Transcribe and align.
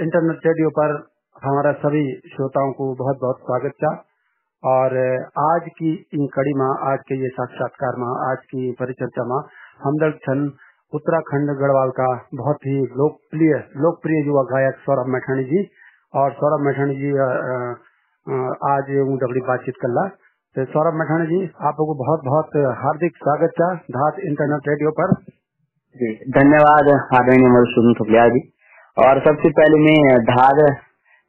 Internet 0.00 0.46
radio 0.46 0.68
पर 0.70 0.92
हमारा 1.42 1.70
सभी 1.80 2.02
श्रोताओं 2.26 2.70
को 2.72 2.84
बहुत 2.98 3.18
बहुत 3.20 3.38
स्वागत 3.38 3.72
था 3.76 3.88
और 4.62 4.94
आज 5.40 5.66
की 5.70 5.90
इन 6.14 6.26
कड़ी 6.26 6.52
में, 6.54 6.68
आज 6.90 6.98
के 7.08 7.18
ये 7.22 7.28
साक्षात्कार 7.28 7.98
में, 7.98 8.06
आज 8.28 8.44
की 8.44 8.70
परिचर्चा 8.78 9.24
में 9.24 9.40
हमदर्द 9.84 10.14
छन 10.22 10.40
उत्तराखंड 10.92 11.52
गढ़वाल 11.58 11.90
का 11.90 12.06
बहुत 12.34 12.64
ही 12.66 12.76
लोकप्रिय 13.00 13.52
लोकप्रिय 13.76 14.22
युवा 14.26 14.42
गायक 14.52 14.78
सौरभ 14.84 15.10
मैठानी 15.14 15.44
जी। 15.44 15.60
और 16.14 16.32
सौरभ 16.32 16.64
मैठानी 16.66 16.94
जी 16.94 17.10
आज 18.68 18.88
दगड़ी 19.20 19.42
बातचीत 19.48 19.76
कर 19.82 19.88
ला। 19.88 20.06
तो 20.56 20.64
सौरभ 20.66 20.96
मठानी 21.00 21.26
जी, 21.26 21.40
आप 21.46 21.66
आपको 21.66 21.94
बहुत 21.94 22.24
बहुत 22.24 22.56
हार्दिक 22.78 23.16
स्वागत 23.16 23.52
था 23.58 23.68
धात 23.96 24.22
इंटरनेट 24.24 24.68
रेडियो 24.68 24.90
पर। 24.92 25.12
धन्यवाद। 26.38 26.88
आदरणीय 27.14 27.48
मधुसूदन 27.50 27.94
थुकलिया 28.00 28.26
जी। 28.28 28.40
और 28.96 29.18
सबसे 29.24 29.50
पहले 29.56 29.78
मैं 29.80 29.98
धार 30.24 30.58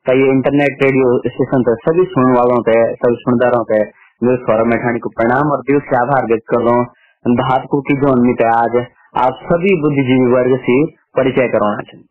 का 0.05 0.13
ये 0.13 0.29
इंटरनेट 0.29 0.83
रेडियो 0.83 1.09
स्टेशन 1.25 1.65
पे 1.65 1.73
सभी 1.81 2.05
सुनने 2.13 2.37
वालों 2.37 2.55
पे, 2.61 2.73
सभी 2.95 3.19
सुनदारों 3.19 3.59
पे 3.65 3.79
जो 4.21 4.33
सौरभ 4.37 4.67
मैठानी 4.67 4.99
को 4.99 5.09
प्रणाम 5.09 5.51
और 5.51 5.61
दिल 5.67 5.79
से 5.79 5.97
आभार 5.97 6.25
व्यक्त 6.25 6.45
कर 6.49 6.63
रहा 6.63 6.73
हूँ। 6.75 7.35
धात 7.35 7.67
को 7.71 7.81
की 7.81 7.95
जो 8.01 8.11
उन्नीत 8.11 8.41
है 8.41 8.49
आज 8.53 8.77
आप 9.19 9.43
सभी 9.43 9.75
बुद्धिजीवी 9.81 10.31
वर्ग 10.31 10.57
से 10.61 10.77
परिचय 11.17 11.47
करवाना 11.49 11.85
चाहिए 11.89 12.07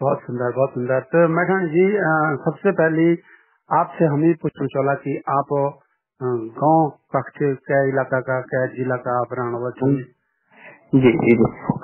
बहुत 0.00 0.22
सुंदर 0.22 0.56
बहुत 0.56 0.74
सुंदर। 0.74 1.04
तो 1.12 1.26
मैठानी 1.34 1.68
जी 1.68 1.84
सबसे 2.44 2.72
पहले 2.72 3.06
आपसे 3.70 4.10
हम 4.12 4.24
पूछना 4.42 4.66
चला 4.74 4.94
कि 5.02 5.16
आप 5.34 5.52
गाँव, 6.20 6.88
पक्ष, 7.14 7.38
क्या 7.38 7.82
इलाका 7.84 8.20
का, 8.20 8.40
क्या 8.42 8.66
जिला 8.74 8.96
का 9.06 9.14
आप 9.20 9.36
जी 10.92 11.10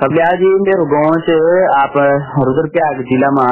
कबलिया 0.00 0.24
जी। 0.40 0.48
मेरे 0.64 0.84
गाँव 0.88 1.14
से 1.26 1.36
आप 1.74 1.94
रुद्रप्रयाग 2.48 2.98
जिला 3.10 3.30
में 3.36 3.46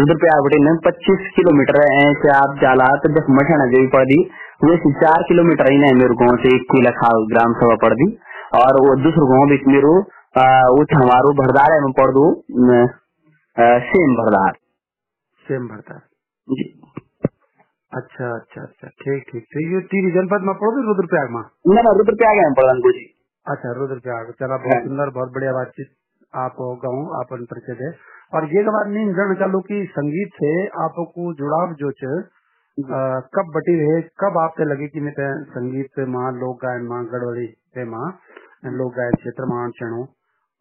रुद्रप्रयाग 0.00 0.40
बटे 0.46 0.72
पच्चीस 0.86 1.28
किलोमीटर 1.36 1.78
है 1.82 2.08
से 2.22 2.32
आप 2.38 2.56
जाला 2.62 2.88
तो 3.04 3.12
जब 3.18 3.30
मठाना 3.36 3.66
गई 3.74 3.86
पड़ी। 3.94 4.18
वैसे 4.64 4.92
चार 5.04 5.22
किलोमीटर 5.28 5.70
ही 5.72 5.78
नहीं 5.78 5.94
मेरे 6.00 6.18
गाँव 6.24 6.42
से 6.42 6.54
एक 6.56 6.66
किला 6.72 6.94
खा 6.98 7.12
ग्राम 7.34 7.54
सभा 7.62 7.76
पड़ 7.86 7.92
दी 8.02 8.08
और 8.62 8.80
वो 8.86 8.96
दूसरे 9.04 9.30
गाँव 9.30 9.46
भी 9.54 9.60
मेरे 9.76 9.94
वो 10.74 10.82
हमारो 10.96 11.32
भरदार 11.44 11.72
है 11.72 11.80
मैं 11.86 11.94
पढ़ 12.02 12.12
दू 12.18 12.26
सेम 13.88 14.14
भरदार। 14.18 14.52
सेम 15.46 15.66
भरदार। 15.68 16.00
जी। 16.48 16.70
अच्छा 17.92 18.34
अच्छा 18.36 18.62
अच्छा 18.62 18.88
ठीक 19.02 19.26
ठीक 19.32 19.42
तो 19.54 19.66
ये 19.70 19.80
टीवी 19.90 20.10
जनपद 20.12 20.46
में 20.46 20.54
पढ़ो 20.62 20.86
रुद्रप्रयाग 20.86 21.28
में? 21.34 21.42
ना 21.74 21.90
रुद्रप्रयाग 21.90 22.46
में 22.46 22.54
पढ़ा 22.60 22.72
जी 22.86 23.10
अच्छा 23.46 23.72
रुद्रप्रयाग 23.72 24.30
चला 24.32 24.56
बहुत 24.56 24.84
सुंदर 24.84 25.10
बहुत 25.10 25.32
बढ़िया 25.32 25.52
बातचीत 25.52 25.90
आप 26.34 26.56
गाँव 26.84 27.10
आप 27.16 27.32
परिचय 27.50 27.76
है 27.80 27.90
और 28.34 28.44
ये 28.54 28.62
बात 28.68 28.86
नहीं 28.86 29.12
जान 29.12 29.34
चालू 29.34 29.60
की 29.60 29.84
संगीत 29.90 30.38
से 30.38 30.52
आपको 30.84 31.32
जुड़ाव 31.34 31.74
जो 31.74 31.90
च 31.98 32.14
कब 33.36 33.50
बटी 33.56 33.74
रहे 33.80 34.00
कब 34.20 34.38
आपसे 34.38 34.64
लगे 34.64 34.86
कि 34.88 35.00
मैं 35.00 35.28
संगीत 35.50 36.00
माँ 36.08 36.30
लोक 36.32 36.56
गायन 36.64 36.86
माँ 36.86 37.02
गड़बड़ी 37.04 37.46
पे 37.74 37.84
माँ 37.84 38.06
लोक 38.72 38.92
गायन 38.96 39.14
क्षेत्र 39.14 39.46
माँ 39.46 39.68
चढ़ू 39.80 40.06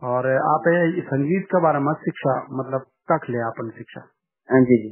और 0.02 0.28
आप 0.50 0.68
संगीत 1.08 1.46
के 1.46 1.62
बारे 1.62 1.80
में 1.80 1.94
शिक्षा 2.04 2.36
मतलब 2.52 2.86
कख 3.12 3.30
ले 3.30 3.42
अपन 3.48 3.70
शिक्षा? 3.78 4.02
जी 4.50 4.78
जी। 4.78 4.92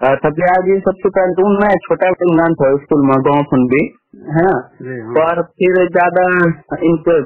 सत्या 0.00 0.52
जी 0.66 0.74
सबसे 0.84 1.08
पहले 1.14 1.34
तो 1.38 1.48
मैं 1.54 1.70
छोटा 1.86 2.10
ज्ञान 2.20 2.54
था 2.60 2.68
स्कूल 2.82 3.02
में 3.08 3.16
गाँव 3.24 3.42
फुन 3.50 3.64
भी 3.72 3.80
है 4.36 4.44
ना? 4.44 4.54
और 5.22 5.40
फिर 5.54 5.80
ज़्यादा 5.88 6.22
इनके 6.90 7.16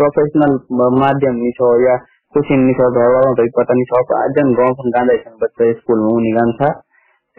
प्रोफेशनल 0.00 0.56
माध्यम 0.96 1.36
नहीं 1.36 1.52
छो 1.58 1.68
या 1.82 1.94
कुछ 2.34 2.50
नहीं 2.52 2.74
छो 2.78 2.88
घर 2.92 3.12
वालों 3.14 3.34
को 3.36 3.46
पता 3.60 3.74
नहीं 3.74 3.86
छो 3.92 4.00
जन 4.38 4.50
गाँव 4.58 4.74
फुन 4.80 4.96
गांधा 4.96 5.16
बच्चे 5.44 5.70
स्कूल 5.74 6.00
में 6.00 6.10
उन्हीं 6.14 6.34
गान 6.36 6.52
था। 6.58 6.70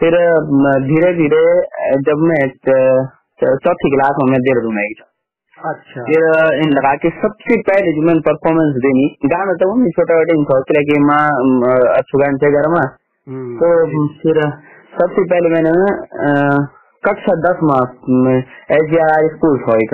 फिर 0.00 0.16
धीरे 0.86 1.12
धीरे 1.18 1.44
जब 2.06 2.24
मैं 2.30 2.40
चौथी 2.62 3.90
क्लास 3.94 4.18
में 4.20 4.30
मैं 4.32 4.40
देहरादून 4.42 4.78
आई 4.80 4.94
था। 4.98 5.70
अच्छा। 5.70 6.02
फिर 6.06 6.24
इन 6.62 6.72
लगा 6.76 6.94
के 7.02 7.10
सबसे 7.18 7.58
पहले 7.68 7.92
जो 7.96 8.06
मैंने 8.06 8.24
परफॉर्मेंस 8.26 8.78
देनी 8.86 9.04
गाना 9.32 9.54
तो 9.62 9.68
छोटा 9.90 10.18
छोटे 10.44 10.82
की 10.88 10.98
माँ 11.04 11.24
अच्छू 11.92 12.18
गान 12.18 12.38
थे 12.42 12.50
घर 12.52 12.68
में। 12.74 12.86
तो 13.60 13.70
फिर 14.22 14.40
सबसे 14.98 15.22
पहले 15.30 15.48
मैंने 15.50 15.72
कक्षा 17.04 17.32
दस 17.40 17.58
मास 17.70 17.96
में 18.20 18.36
एस 18.36 18.84
डी 18.90 18.98
आर 19.00 19.26
स्कूल 19.32 19.58
था। 19.62 19.74
एक 19.80 19.90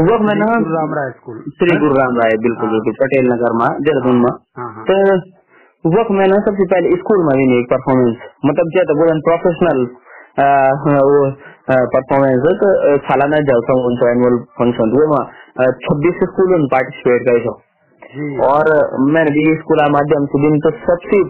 वो 0.00 0.18
मैंने 0.26 0.46
राम 0.72 0.92
राय 0.96 1.10
स्कूल। 1.12 1.40
श्री 1.56 1.76
गुरु 1.78 1.96
राम 1.96 2.18
राय 2.18 2.36
बिल्कुल 2.44 2.70
बिल्कुल 2.70 2.94
पटेल 3.00 3.30
नगर 3.30 3.56
में 3.60 3.66
देहरादून 3.86 4.20
में। 4.24 4.30
तो 4.90 4.98
वो 5.84 6.04
मैंने 6.16 6.38
सबसे 6.46 6.66
पहले 6.72 6.96
स्कूल 6.96 7.24
में 7.26 7.32
भी 7.38 7.46
एक 7.56 7.66
परफॉर्मेंस 7.70 8.28
मतलब 8.46 8.70
क्या 8.76 8.84
बोले 9.00 9.16
प्रोफेशनल 9.28 9.82
वो 11.08 11.18
परफॉर्मेंस 11.94 12.46
तो 12.62 12.70
सालाना 13.08 13.40
जलसा 13.50 13.78
उनका 13.88 14.10
एनुअल 14.10 14.38
फ़ंक्शन 14.60 14.94
वो 14.94 15.22
छब्बीस 15.86 16.22
स्कूल 16.30 16.54
में 16.54 16.68
पार्टिसिपेट 16.74 17.26
करे 17.28 17.42
थे। 17.46 17.56
और 18.46 18.72
मैंने 19.10 19.30
भी 19.32 19.44
स्कूल 19.58 19.84
माध्यम 19.92 20.30
से 20.32 20.42
दिन 20.42 20.58
तो 20.66 20.74
सबसे 20.86 21.22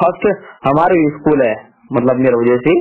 फ़र्स्ट 0.00 0.24
हमारे 0.66 1.02
स्कूल 1.18 1.42
है। 1.42 1.52
मतलब 1.96 2.20
मेरे 2.26 2.40
वजह 2.42 2.60
से 2.66 2.74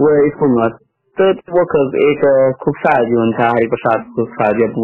वो 0.00 0.10
स्कूल 0.28 0.52
में 0.58 0.68
तो 1.16 1.26
वो 1.56 1.62
एक 2.06 2.24
खुशा 2.62 2.94
जीवन 3.04 3.30
था 3.32 3.48
हरि 3.48 3.66
प्रसाद 3.66 4.02
खुशा 4.16 4.48
जब 4.58 4.74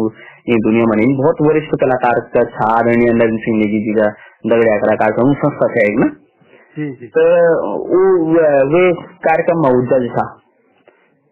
ये 0.49 0.55
दुनिया 0.63 0.85
में 0.91 0.95
नहीं 0.97 1.15
बहुत 1.17 1.41
वरिष्ठ 1.47 1.75
कलाकार 1.81 2.21
का 2.35 2.43
था 2.53 2.69
आदरणीय 2.77 3.13
नरेंद्र 3.13 3.43
सिंह 3.43 3.57
नेगी 3.57 3.81
जी 3.83 3.93
का 3.99 4.07
दगड़िया 4.47 4.77
कलाकार 4.77 5.11
का 5.17 5.25
संस्था 5.33 5.67
था 5.73 5.83
एक 5.83 5.99
ना? 5.99 6.07
तो 7.17 7.25
वो 8.71 8.81
कार्यक्रम 9.27 9.61
में 9.63 9.69
उज्जल 9.71 10.07
था। 10.15 10.25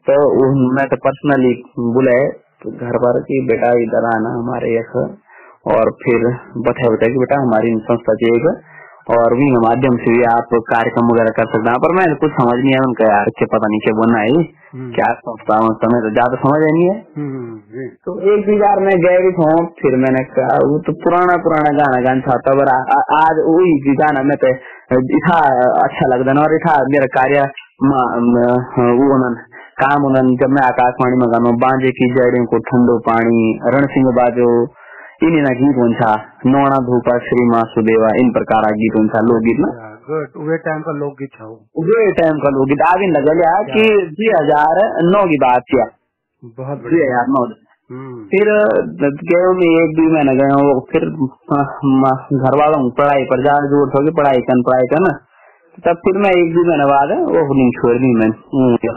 तो 0.08 0.14
मैं 0.76 0.86
तो 0.92 0.98
पर्सनली 1.06 1.54
बुलाए 1.96 2.28
तो 2.64 2.72
घर 2.86 2.98
पर 3.04 3.20
की 3.22 3.40
बेटा 3.48 3.72
इधर 3.82 4.08
आना 4.12 4.34
हमारे 4.36 4.70
यहाँ 4.76 5.04
और 5.74 5.92
फिर 6.04 6.28
बताया 6.68 6.92
बताया 6.94 7.14
कि 7.14 7.20
बेटा 7.20 7.42
हमारी 7.42 7.74
संस्था 7.90 8.16
चाहिए 8.22 8.54
और 9.08 9.34
भी 9.36 9.46
माध्यम 9.62 9.96
से 9.98 10.12
भी 10.12 10.24
आप 10.32 10.52
कार्यक्रम 10.68 11.08
वगैरह 11.08 11.34
कर 11.38 11.48
सकते 11.48 11.70
हैं। 11.70 11.80
पर 11.84 11.94
मैं 11.96 12.04
कुछ 12.16 12.34
समझ 12.34 12.58
नहीं 12.58 12.74
है 12.74 12.82
उनका 12.82 13.08
यार 13.08 13.30
के 13.40 13.46
पता 13.54 13.68
नहीं 13.68 13.80
क्या 13.86 13.94
बोलना 13.96 14.20
है 14.22 14.44
क्या 14.92 15.08
संस्था 15.22 15.56
समय 15.80 16.04
तो 16.04 16.12
ज़्यादा 16.12 16.38
समझ 16.42 16.60
नहीं 16.66 16.84
है। 16.84 17.88
तो 18.06 18.14
एक 18.34 18.46
भी 18.46 18.58
बार 18.60 18.82
मैं 18.82 18.94
गए 19.02 19.24
भी 19.24 19.32
हूँ 19.40 19.56
फिर 19.82 19.98
मैंने 20.04 20.24
कहा 20.36 20.60
वो 20.66 20.78
तो 20.82 20.94
पुराना 21.02 21.38
पुराना 21.44 21.72
गाना 21.80 22.02
गाना 22.02 22.26
था 22.28 22.38
तब 22.46 22.62
आज 23.18 23.42
वही 23.48 23.96
गाना 23.96 24.24
में 24.24 24.36
तो 24.44 24.54
इथा 25.18 25.40
अच्छा 25.82 26.08
लगता 26.08 26.38
और 26.42 26.56
इथा 26.56 26.78
मेरा 26.90 27.10
कार्य 27.16 27.50
वो 29.02 29.18
काम 29.82 30.04
उन्होंने 30.06 30.36
जब 30.40 30.52
मैं 30.56 30.64
आकाशवाणी 30.64 31.18
में 31.20 31.28
गाना 31.32 31.52
बांजे 31.62 31.92
की 31.92 32.08
जड़ों 32.16 32.46
को 32.46 32.58
ठंडो 32.66 32.98
पानी 33.06 33.44
रण 33.76 33.86
सिंह 33.94 34.10
बाजो 34.18 34.50
इन 35.22 35.48
गीत 35.56 35.78
हुन्छ 35.78 36.06
नौना 36.48 36.78
धूपा 36.86 37.16
श्री 37.24 37.48
सुदेवा 37.72 38.12
इन 38.20 38.30
प्रकार 38.34 38.68
गीत 38.76 38.96
हुन्छ 38.96 39.24
लोकगीत 39.26 39.60
ना। 39.60 39.72
वे 40.46 40.58
टाइम 40.60 40.80
का 40.82 40.94
लोकगीत 41.00 41.30
था 41.34 41.48
वे। 41.82 42.06
टाइम 42.14 42.40
का 42.40 42.50
लोकगीत। 42.50 42.82
आगे 42.88 43.10
लगल 43.10 43.42
कि 43.68 43.84
दुई 44.14 44.30
हज़ार 44.32 44.80
नौ 45.08 45.22
की 45.26 45.38
बात 45.44 45.68
किया। 45.70 45.86
बहुत 46.58 46.82
दुई 46.86 47.02
हज़ार 47.02 47.30
नौ। 47.36 47.44
फिर 48.32 48.50
गए 49.02 49.54
में 49.54 49.68
एक 49.68 49.96
दुई 49.96 50.10
महीने 50.14 50.36
गए 50.36 50.58
वो 50.62 50.74
फिर 50.92 51.06
घर 51.06 52.58
वालों 52.60 52.82
पढ़ाई 53.00 53.24
पर 53.26 53.42
ज़्यादा 53.42 53.70
ज़ोर 53.72 53.90
था 53.90 54.04
कि 54.06 54.14
पढ़ाई 54.18 54.44
कर 54.50 54.62
पढ़ाई 54.68 54.90
कर 54.94 55.02
ना 55.02 55.14
तब 55.86 56.02
फिर 56.06 56.18
मैं 56.18 56.32
एक 56.34 56.54
दुई 56.54 56.68
महीने 56.68 56.86
बाद 56.88 57.12
वो 57.30 57.42
नहीं 57.54 57.72
छोड़ 57.72 57.96
दी 57.98 58.14
मैं 58.16 58.30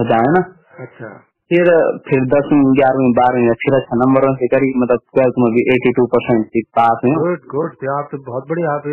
जाए 0.08 0.32
ना। 0.32 0.42
अच्छा। 0.80 1.08
फिर 1.50 1.68
फिर 2.04 2.22
दसवीं 2.28 2.68
ग्यारहवीं 2.76 3.10
बारहवीं 3.16 3.54
फिर 3.62 3.74
अच्छा 3.76 3.96
नंबरों 3.98 4.28
से 4.36 4.46
करी 4.52 4.68
मतलब 4.82 5.00
ट्वेल्थ 5.14 5.40
में 5.42 5.50
भी 5.56 5.64
एटी 5.74 5.90
टू 5.98 6.06
परसेंट 6.14 6.54
पास 6.78 7.02
हुए 7.04 7.16
गुड 7.16 7.42
गुड 7.50 7.88
आप 7.94 8.08
तो 8.12 8.20
बहुत 8.28 8.46
बढ़िया 8.50 8.70
आप 8.74 8.86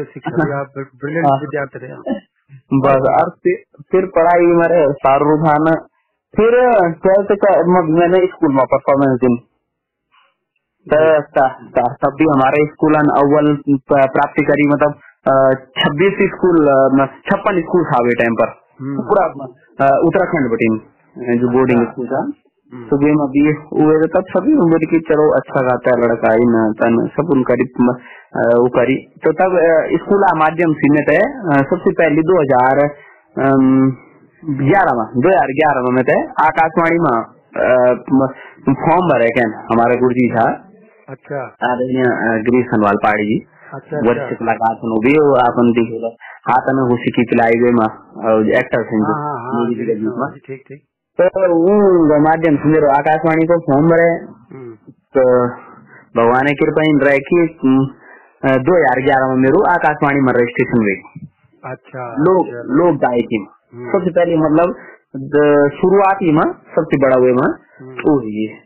आप 0.57 0.73
ब्रिलियंट 1.03 1.45
विद्यार्थी 1.45 1.81
रहे 1.83 2.17
बस 2.81 3.07
और 3.11 3.29
फिर 3.91 4.05
पढ़ाई 4.17 4.49
मेरे 4.57 4.81
सारू 4.99 5.29
रुझान। 5.29 5.71
फिर 6.33 6.57
ट्वेल्थ 7.05 7.31
का 7.39 7.53
मैंने 7.71 8.19
स्कूल 8.27 8.53
में 8.55 8.65
परफॉर्मेंस 8.73 9.15
दिन 9.21 9.39
तब 10.87 12.13
भी 12.19 12.27
हमारे 12.29 12.61
स्कूल 12.67 12.99
अव्वल 13.15 13.49
प्राप्ति 13.93 14.45
करी 14.45 14.67
मतलब 14.69 14.93
छब्बीस 15.79 16.21
स्कूल 16.29 16.69
छप्पन 17.25 17.59
स्कूल 17.63 17.83
था 17.89 17.99
टाइम 18.21 18.37
पर। 18.39 18.53
पूरा 19.09 19.25
उत्तराखंड 20.01 20.51
बटी 20.53 20.69
जो 21.39 21.51
बोर्डिंग 21.53 21.83
स्कूल 21.87 22.07
था। 22.07 22.21
सुबह 22.71 23.15
में 23.15 23.27
भी 23.31 23.41
हुए 23.71 23.95
तो 24.01 24.07
तब 24.11 24.27
सभी 24.31 24.53
उम्र 24.63 24.87
की 24.91 24.99
चलो 25.07 25.23
अच्छा 25.37 25.61
गाता 25.63 25.93
है 25.93 26.01
लड़का 26.03 26.29
इन 26.41 26.53
तन 26.75 26.99
सब 27.15 27.31
उनका 27.33 27.57
वो 28.57 28.69
करी 28.75 28.95
तो 29.25 29.33
तब 29.39 29.55
स्कूल 30.01 30.25
माध्यम 30.39 30.75
सीमित 30.81 31.09
है 31.09 31.21
सबसे 31.71 31.93
पहले 31.93 32.23
दो 32.29 32.37
हज़ार 32.41 32.81
ग्यारह 34.61 34.99
में 34.99 35.05
दो 35.17 35.29
हज़ार 35.29 35.53
ग्यारह 35.57 35.89
में 35.97 36.03
थे 36.09 36.17
आकाशवाणी 36.43 37.01
में 37.05 37.15
फॉर्म 38.81 39.09
भरे 39.09 39.29
क्या 39.37 39.47
हमारे 39.71 39.97
गुरु 40.01 40.15
जी 40.15 40.27
था। 40.33 40.45
अच्छा। 41.09 41.39
गिरीश 42.45 42.69
खनवाल 42.69 42.99
पाड़ी 43.05 43.25
जी। 43.25 43.37
अच्छा 43.73 44.03
वर्ष 44.07 44.21
अच्छा। 44.21 44.37
कलाकार 44.39 44.77
छन् 44.79 44.95
भी 45.05 45.13
आपन 45.41 45.73
देखेर 45.79 46.05
हातमा 46.47 46.85
हुसिकी 46.91 47.25
पिलाइवेमा 47.31 47.89
एक्टर 48.61 48.87
छन् 48.91 49.05
हाँ 49.09 49.17
हाँ 49.17 49.35
हाँ 49.41 49.57
म्युजिक 49.57 49.77
गिरीश 49.77 49.99
गीतमा 49.99 50.15
नवाजी, 50.15 50.39
ठीक 50.47 50.63
ठीक। 50.67 50.81
तो 51.21 52.19
माध्यम 52.19 52.55
आकाशवाणीको 52.91 53.57
फॉर्म 53.59 53.89
भरे 53.89 54.07
हम्म, 54.53 54.73
तो 55.15 55.23
भगवान 56.15 56.47
की 56.47 56.53
कृपा 56.55 56.81
इन 56.81 56.99
रहे 56.99 57.19
कि 57.19 57.41
दो 58.61 58.75
हज़ार 58.75 59.01
ग्यारह 59.01 59.27
में 59.27 59.35
मेरो 59.35 59.63
आकाशवाणी 59.63 60.19
में 60.19 60.33
रजिस्ट्रेशन 60.33 60.81
हुई 60.81 60.95
अच्छा 61.63 62.05
लोग 62.19 62.47
चलो। 62.47 62.75
लोक 62.75 62.95
गायकी 62.95 63.39
में 63.39 63.47
हम्म। 63.47 63.91
सबसे 63.91 64.11
पहले 64.11 64.37
मतलब 64.37 64.75
शुरुआती 65.75 66.31
में 66.31 66.43
सबसे 66.75 66.97
बड़ा 66.97 67.15
हुए 67.15 67.31
में 67.31 67.47
हम्म। 67.47 67.93
वो 67.93 68.19
हुई 68.19 68.45
है। 68.45 68.59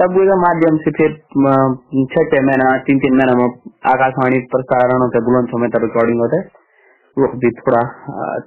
तब 0.00 0.16
उसके 0.16 0.36
माध्यम 0.36 0.76
से 0.76 0.90
फिर 0.90 1.12
छह 1.12 2.24
छह 2.24 2.42
महीना 2.42 2.76
तीन 2.78 2.98
तीन 2.98 3.16
महीना 3.16 3.34
में 3.34 3.44
आकाशवाणी 3.92 4.38
प्रसारण 4.38 5.02
होता 5.02 5.18
है 5.18 5.24
बुलंद 5.24 5.48
समय 5.48 5.68
तक 5.68 5.82
रिकॉर्डिंग 5.82 6.20
होता 6.20 6.40
है 6.40 6.44
वो 7.16 7.28
भी 7.36 7.50
थोड़ा 7.50 7.80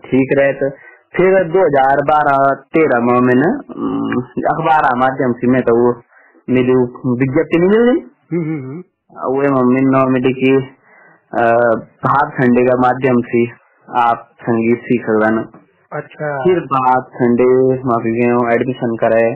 ठीक 0.06 0.34
रहे 0.40 0.54
तो 0.54 0.70
फिर 1.16 1.34
2012 1.54 2.44
तेरह 2.74 3.00
में 3.00 3.20
मैंने 3.20 3.48
अखबार 4.50 4.86
माध्यम 4.96 5.34
से 5.34 5.48
मैं 5.48 5.62
तो 5.62 5.74
वो 5.78 5.90
मेरी 6.48 6.76
विज्ञप्ति 7.22 7.60
नहीं 7.60 7.70
मिल 7.70 7.84
गई 7.90 8.00
हम्म, 8.32 8.44
हम्म, 8.44 8.62
हम्म। 8.64 8.82
वो 9.34 9.62
मम्मी 9.62 9.82
नौ 9.82 10.04
मिली 10.10 10.34
की 10.34 10.54
भाग 12.06 12.32
खंडे 12.32 12.64
का 12.66 12.78
माध्यम 12.82 13.22
से 13.22 13.44
आप 13.88 14.30
संगीत 14.42 14.78
सीख 14.80 15.02
सकते 15.02 15.34
हैं 15.34 15.44
अच्छा। 15.92 16.44
फिर 16.44 16.60
भाग 16.60 17.10
खंडे 17.16 17.48
माफ़ी 17.86 18.12
एडमिशन 18.56 18.96
कराए। 18.96 19.32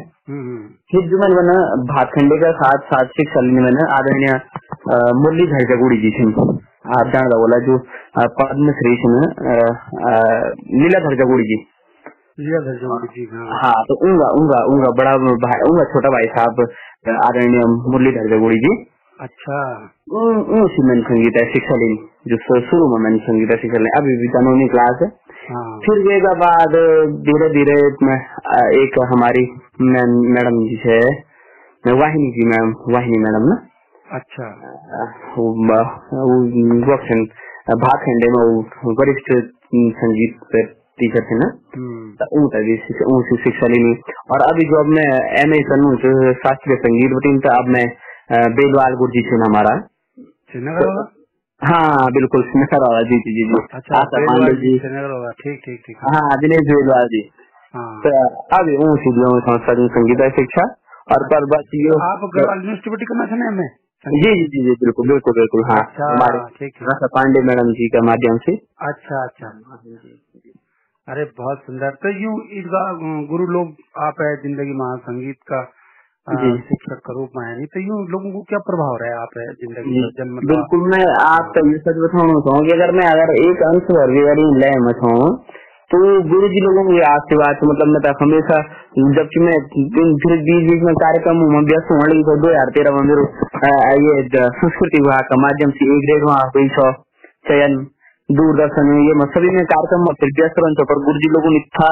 फिर 0.92 1.10
जो 1.10 1.18
मैंने 1.18 1.36
बना 1.36 1.58
भाग 1.84 2.08
खंडे 2.08 2.38
का 2.38 2.52
साथ 2.52 2.86
साथ 2.86 3.18
शिक्षा 3.18 3.42
मैंने 3.42 3.88
आदरणीय 3.94 4.34
मुरलीधर 5.20 5.66
जगुड़ी 5.74 5.98
जी 5.98 6.12
थी 6.12 6.26
आप 6.98 7.12
जान 7.14 7.30
बोला 7.44 7.60
जो 7.68 7.78
पद्मश्री 8.40 8.96
थी 9.04 9.10
ना, 9.14 9.22
अ, 9.52 10.16
लीलाधर 10.82 11.16
हाँ 13.64 13.74
तो 13.90 13.96
उनका 14.08 14.28
उनका 14.40 14.58
उनका 14.74 14.92
बड़ा 15.02 15.12
भाई 15.46 15.60
उनका 15.70 15.84
छोटा 15.94 16.10
भाई 16.16 16.28
साहब 16.38 16.62
आदरणीय 17.28 17.66
मुरलीधर 17.94 18.30
जगुड़ी 18.36 18.58
जी 18.66 18.74
अच्छा 19.20 19.60
उन- 20.22 20.46
उनसे 20.56 20.84
मैंने 20.88 21.02
संगीत 21.02 21.38
है 21.42 21.46
शिक्षा 21.52 21.76
ली 21.84 21.90
जो 22.32 22.38
शुरू 22.72 22.88
में 22.94 22.98
मैंने 23.04 23.18
संगीत 23.28 23.52
है 23.52 23.58
शिक्षा 23.62 23.78
ली 23.78 23.94
अभी 23.98 24.18
भी 24.24 24.28
कानूनी 24.28 24.68
क्लास 24.74 25.00
है 25.04 25.08
हाँ 25.52 25.64
फिर 25.86 26.02
उसके 26.02 26.34
बाद 26.44 26.76
धीरे 27.30 27.50
धीरे 27.54 27.78
एक 28.84 29.00
हमारी 29.14 29.46
मैडम 29.82 30.60
जी 30.66 30.76
से 30.84 31.00
वाहिनी 31.86 32.30
जी 32.36 32.48
मैम 32.50 32.74
वाहिनी 32.94 33.18
मैडम 33.24 33.48
ना? 33.50 33.56
अच्छा। 34.12 34.46
भाखंडे 37.76 38.28
में 38.32 38.56
वरिष्ठ 38.86 39.32
संगीत 39.76 40.40
टीचर 41.00 41.20
थे 41.20 41.36
ना? 41.36 41.58
हम्म, 41.78 42.12
तो 42.12 42.42
उनका 42.42 42.60
भी 42.60 42.78
शिक्षा- 42.78 43.14
उनसे 43.14 43.44
शिक्षा 43.44 43.68
ली 43.68 43.94
और 44.32 44.42
अभी 44.42 44.64
जो 44.64 44.80
अब 44.80 44.86
मैं 44.86 45.40
एम 45.42 45.54
ए 45.54 45.58
करूँ 45.58 45.98
शास्त्रीय 46.34 46.78
संगीत 46.78 47.12
बटीन 47.12 47.40
तो 47.40 47.50
अब 47.50 47.66
मैं 47.68 47.86
बेलवाल 48.54 48.96
गुरुजी 48.96 49.22
से 49.22 49.36
हमारा। 49.36 49.88
हाँ 51.64 52.08
बिल्कुल 52.12 52.42
स्नेहर 52.42 52.80
वाला 52.80 53.02
जी 53.02 53.18
जी 53.20 53.44
जी 53.44 53.54
जी। 53.54 53.62
अच्छा 53.74 54.00
जी। 54.54 54.78
जी 54.78 54.78
ठीक 55.32 55.62
ठीक 55.66 55.84
ठीक। 55.88 55.98
हाँ 55.98 56.38
दिनेश 56.38 56.60
बेलवाल 56.60 57.08
जी। 57.08 57.30
हाँ। 57.74 58.02
तो 58.06 58.10
अभी 58.38 58.78
संस्था 59.40 59.74
जो 59.74 59.88
संगीत 59.88 60.34
शिक्षा। 60.36 60.76
और 61.12 61.28
पर 61.28 61.46
बस 61.46 61.64
ये 61.76 61.90
आप 61.90 62.30
गढ़वाल 62.36 62.58
यूनिवर्सिटी 62.58 63.06
करना 63.06 63.26
था 63.26 63.36
ना 63.36 63.48
हमें 63.48 63.70
जी 64.04 64.20
जी 64.22 64.32
जी 64.46 64.60
जी 64.64 64.74
बिल्कुल 64.82 65.08
बिल्कुल 65.08 65.34
बिल्कुल 65.34 65.64
हाँ। 65.66 65.78
अच्छा 65.80 66.08
हमारे 66.08 66.68
आशा 66.92 67.08
पांडे 67.08 67.42
मैडम 67.42 67.72
जी 67.72 67.88
के 67.90 68.02
माध्यम 68.02 68.38
से। 68.38 68.54
अच्छा 68.90 69.22
अच्छा 69.24 69.48
अरे 71.08 71.24
बहुत 71.38 71.64
सुंदर। 71.66 71.96
तो 72.04 72.12
यूँ 72.20 72.36
गुरु 73.28 73.48
लोग 73.48 73.74
आप 74.02 74.22
है 74.22 74.30
ज़िंदगी 74.44 74.76
में 74.78 74.86
संगीत 74.98 75.40
का 75.52 75.64
शिक्षक 76.68 77.02
का 77.06 77.14
रूप 77.14 77.32
में 77.38 77.44
है। 77.48 77.66
तो 77.66 77.80
यूँ 77.80 77.98
लोगों 78.10 78.32
को 78.32 78.42
क्या 78.44 78.60
प्रभाव 78.60 78.96
रहा 79.02 79.10
है 79.10 79.18
आप 79.22 79.36
है 79.38 79.48
ज़िंदगी 79.56 80.46
बिल्कुल 80.46 80.88
मैं 80.94 81.04
आपका 81.26 81.66
ये 81.72 81.78
सच 81.80 82.00
बताऊँ 82.06 82.40
तो 82.48 82.56
कि 82.66 82.74
अगर 82.74 82.92
मैं 82.92 83.08
अगर 83.08 83.34
एक 83.42 83.62
अंश 83.64 83.92
भर 83.92 84.12
भी 84.12 84.24
अगर 84.24 84.42
ले 84.64 84.72
मत 84.80 85.04
हूँ 85.04 85.20
तो 85.92 85.98
गुरु 86.30 86.48
जी 86.52 86.62
लोगों 86.62 86.84
की 86.86 87.02
आशीर्वाद 87.08 87.60
मतलब 87.64 87.90
मैं 87.90 88.00
तो 88.04 88.12
हमेशा 88.20 88.56
जबकि 89.16 89.42
मैं 89.42 89.58
फिर 90.22 90.40
बीच 90.46 90.64
बीच 90.70 90.86
में 90.86 90.94
कार्यक्रम 91.02 91.42
व्यस्त 91.68 91.92
होने 91.92 92.08
लगी 92.12 92.24
तो 92.30 92.38
दो 92.38 92.50
हज़ार 92.50 92.72
तेरह 92.78 92.96
में 92.96 93.04
मेरे 93.10 93.26
ये 94.06 94.16
संस्कृति 94.56 95.02
विभाग 95.02 95.28
का 95.30 95.38
माध्यम 95.42 95.76
से 95.80 95.90
एक 95.96 96.08
डेढ़ 96.10 96.24
वहाँ 96.24 96.48
हुई 96.56 96.72
चयन, 97.46 97.76
दूरदर्शन 98.30 98.90
ये 99.00 99.18
मैं 99.20 99.28
सभी 99.36 99.52
में 99.56 99.62
कार्यक्रम 99.74 100.08
में 100.08 100.16
फिर 100.22 100.34
व्यस्त 100.40 100.58
रहूँ 100.60 100.88
पर 100.92 101.04
गुरु 101.04 101.22
जी 101.26 101.30
लोगों 101.36 101.52
ने 101.56 101.62
था 101.78 101.92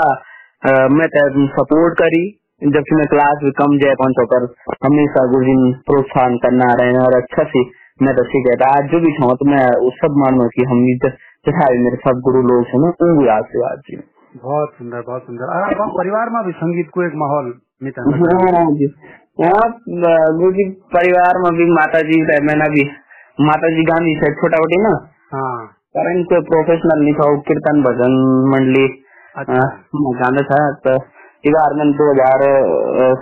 मैं 0.94 1.08
सपोर्ट 1.54 2.00
करी 2.00 2.24
जबकि 2.68 2.98
मैं 2.98 3.06
क्लास 3.12 3.40
भी 3.44 3.52
कम 3.56 3.78
जाए 3.80 3.96
पहुंचो, 4.00 4.26
पर 4.26 4.44
हमेशा 4.84 5.28
गुरु 5.32 5.46
जी 5.46 5.56
प्रोत्साहन 5.88 6.38
करना 6.44 6.74
रहे 6.82 7.00
और 7.04 7.16
अच्छा 7.16 7.46
से 7.54 7.64
मैं 8.00 8.14
तो 8.16 8.24
सीख 8.26 8.48
था। 8.56 8.70
आज 8.74 8.92
जो 8.92 9.00
भी 9.02 9.12
था 9.16 9.34
तो 9.40 9.48
मैं 9.50 9.66
उस 9.88 9.98
सब 9.98 10.16
मानो 10.22 10.48
की 10.54 10.68
हम 10.70 10.84
जैसा 11.46 11.66
मेरे 11.84 11.98
सब 12.02 12.20
गुरु 12.26 12.42
लोग 12.50 12.68
हैं 12.68 12.80
ना 12.82 12.90
उनकी 13.06 13.28
आशीर्वाद 13.32 13.80
जी। 13.88 13.96
बहुत 14.44 14.70
सुंदर 14.78 15.02
बहुत 15.08 15.24
सुंदर। 15.24 15.50
परिवार 15.96 16.30
में 16.30 16.42
भी 16.46 16.52
संगीत 16.60 16.90
को 16.94 17.02
एक 17.06 17.16
माहौल 17.22 17.48
हाँ। 17.86 18.62
जी। 18.78 18.88
गुरु 20.40 20.66
परिवार 20.94 21.40
में 21.44 21.50
भी 21.58 21.66
माता 21.72 22.02
जी 22.10 22.20
है 22.30 22.38
मैंने 22.48 22.68
भी 22.76 22.84
माता 23.40 23.72
जी 23.76 23.84
गांधी 23.84 24.14
से 24.22 24.30
छोटा 24.36 24.62
बटी 24.64 24.80
ना। 24.84 24.92
हाँ। 25.34 25.58
पर 25.98 26.10
इनको 26.12 26.40
प्रोफेशनल 26.50 27.04
नहीं 27.04 27.14
था 27.14 27.26
कीर्तन 27.48 27.82
भजन 27.84 28.16
मंडली। 28.54 28.86
अच्छा। 29.36 29.54
हाँ, 29.54 30.14
गाना 30.22 30.44
था 30.52 30.60
तो 30.86 30.94
इस 31.44 31.56
बार 31.56 31.76
मैंने 31.80 31.98
दो 31.98 32.08
हज़ार 32.12 32.46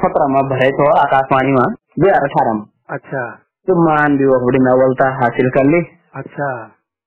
सत्रह 0.03 0.29
में 0.33 0.43
भरे 0.49 0.69
थे 0.79 0.89
आकाशवाणी 0.99 1.51
में 1.51 1.63
दो 1.63 2.07
हज़ार 2.07 2.27
अठारह 2.29 2.53
में। 2.53 2.61
अच्छा। 2.97 3.23
तो 3.67 3.77
मान 3.81 4.17
भी 4.17 4.25
वो 4.25 4.39
बड़ी 4.45 4.61
नवलता 4.67 5.09
हासिल 5.15 5.49
कर 5.57 5.67
ली। 5.71 5.81
अच्छा। 6.21 6.51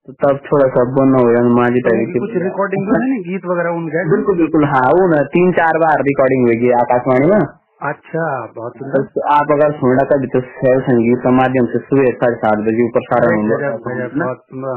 तो 0.09 0.12
तब 0.23 0.39
थोड़ा 0.47 0.65
सा 0.73 0.82
बन 0.96 1.13
हो 1.17 1.20
गया 1.27 1.43
माँ 1.58 1.67
जी 1.75 1.81
तो 1.81 1.91
तक 1.91 1.99
उनकी 1.99 2.20
कुछ 2.23 2.32
रिकॉर्डिंग 2.46 2.89
है 2.89 2.99
नहीं? 3.03 3.20
गीत 3.29 3.44
वगैरह 3.46 3.77
उन 3.77 3.84
गए? 3.93 4.03
बिल्कुल 4.08 4.37
बिल्कुल 4.37 4.65
हाँ 4.73 4.89
वो 4.96 5.05
ना 5.13 5.20
तीन 5.37 5.53
चार 5.53 5.79
बार 5.84 6.03
रिकॉर्डिंग 6.08 6.49
हुई 6.49 6.73
आकाशवाणी 6.81 7.31
में। 7.31 7.44
अच्छा 7.91 8.25
बहुत 8.56 8.77
सुंदर। 8.81 9.06
तो 9.15 9.23
आप 9.37 9.51
अगर 9.53 9.73
सुनना 9.79 10.05
कभी 10.11 10.29
तो 10.34 10.41
शहर 10.51 10.82
संगीत 10.89 11.23
के 11.25 11.32
माध्यम 11.39 11.67
से 11.73 11.81
सुबह 11.87 12.13
साढ़े 12.20 12.37
सात 12.44 12.63
बजे 12.69 12.84
ऊपर 12.84 13.06
सारा 13.08 13.32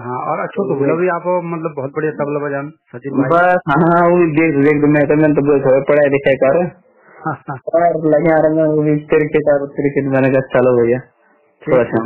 हाँ 0.07 0.17
और 0.31 0.39
अच्छो 0.39 0.65
तो 0.71 0.79
बोला 0.79 0.95
भी 1.01 1.11
आप 1.17 1.27
मतलब 1.51 1.75
बहुत 1.75 1.91
बढ़िया 1.95 2.11
तबला 2.21 2.39
बजान 2.45 2.71
सचिन 2.95 3.21
बस 3.35 3.69
हाँ 3.75 4.01
वो 4.07 4.17
देख 4.39 4.57
देख 4.67 4.89
मैं 4.95 5.05
तो 5.07 5.19
मैंने 5.21 5.41
तो 5.41 5.81
पढ़ाई 5.91 6.09
लिखाई 6.15 6.41
कर। 6.43 6.63
और 7.77 7.95
लगे 8.15 8.33
आ 8.33 8.39
रहे 8.47 8.65
वो 8.71 8.83
क्रिकेट 9.13 9.53
और 9.53 9.67
क्रिकेट 9.77 10.09
मैंने 10.15 10.29
कहा 10.29 10.49
चलो 10.57 10.73
भैया। 10.81 10.99
अच्छा 11.61 12.01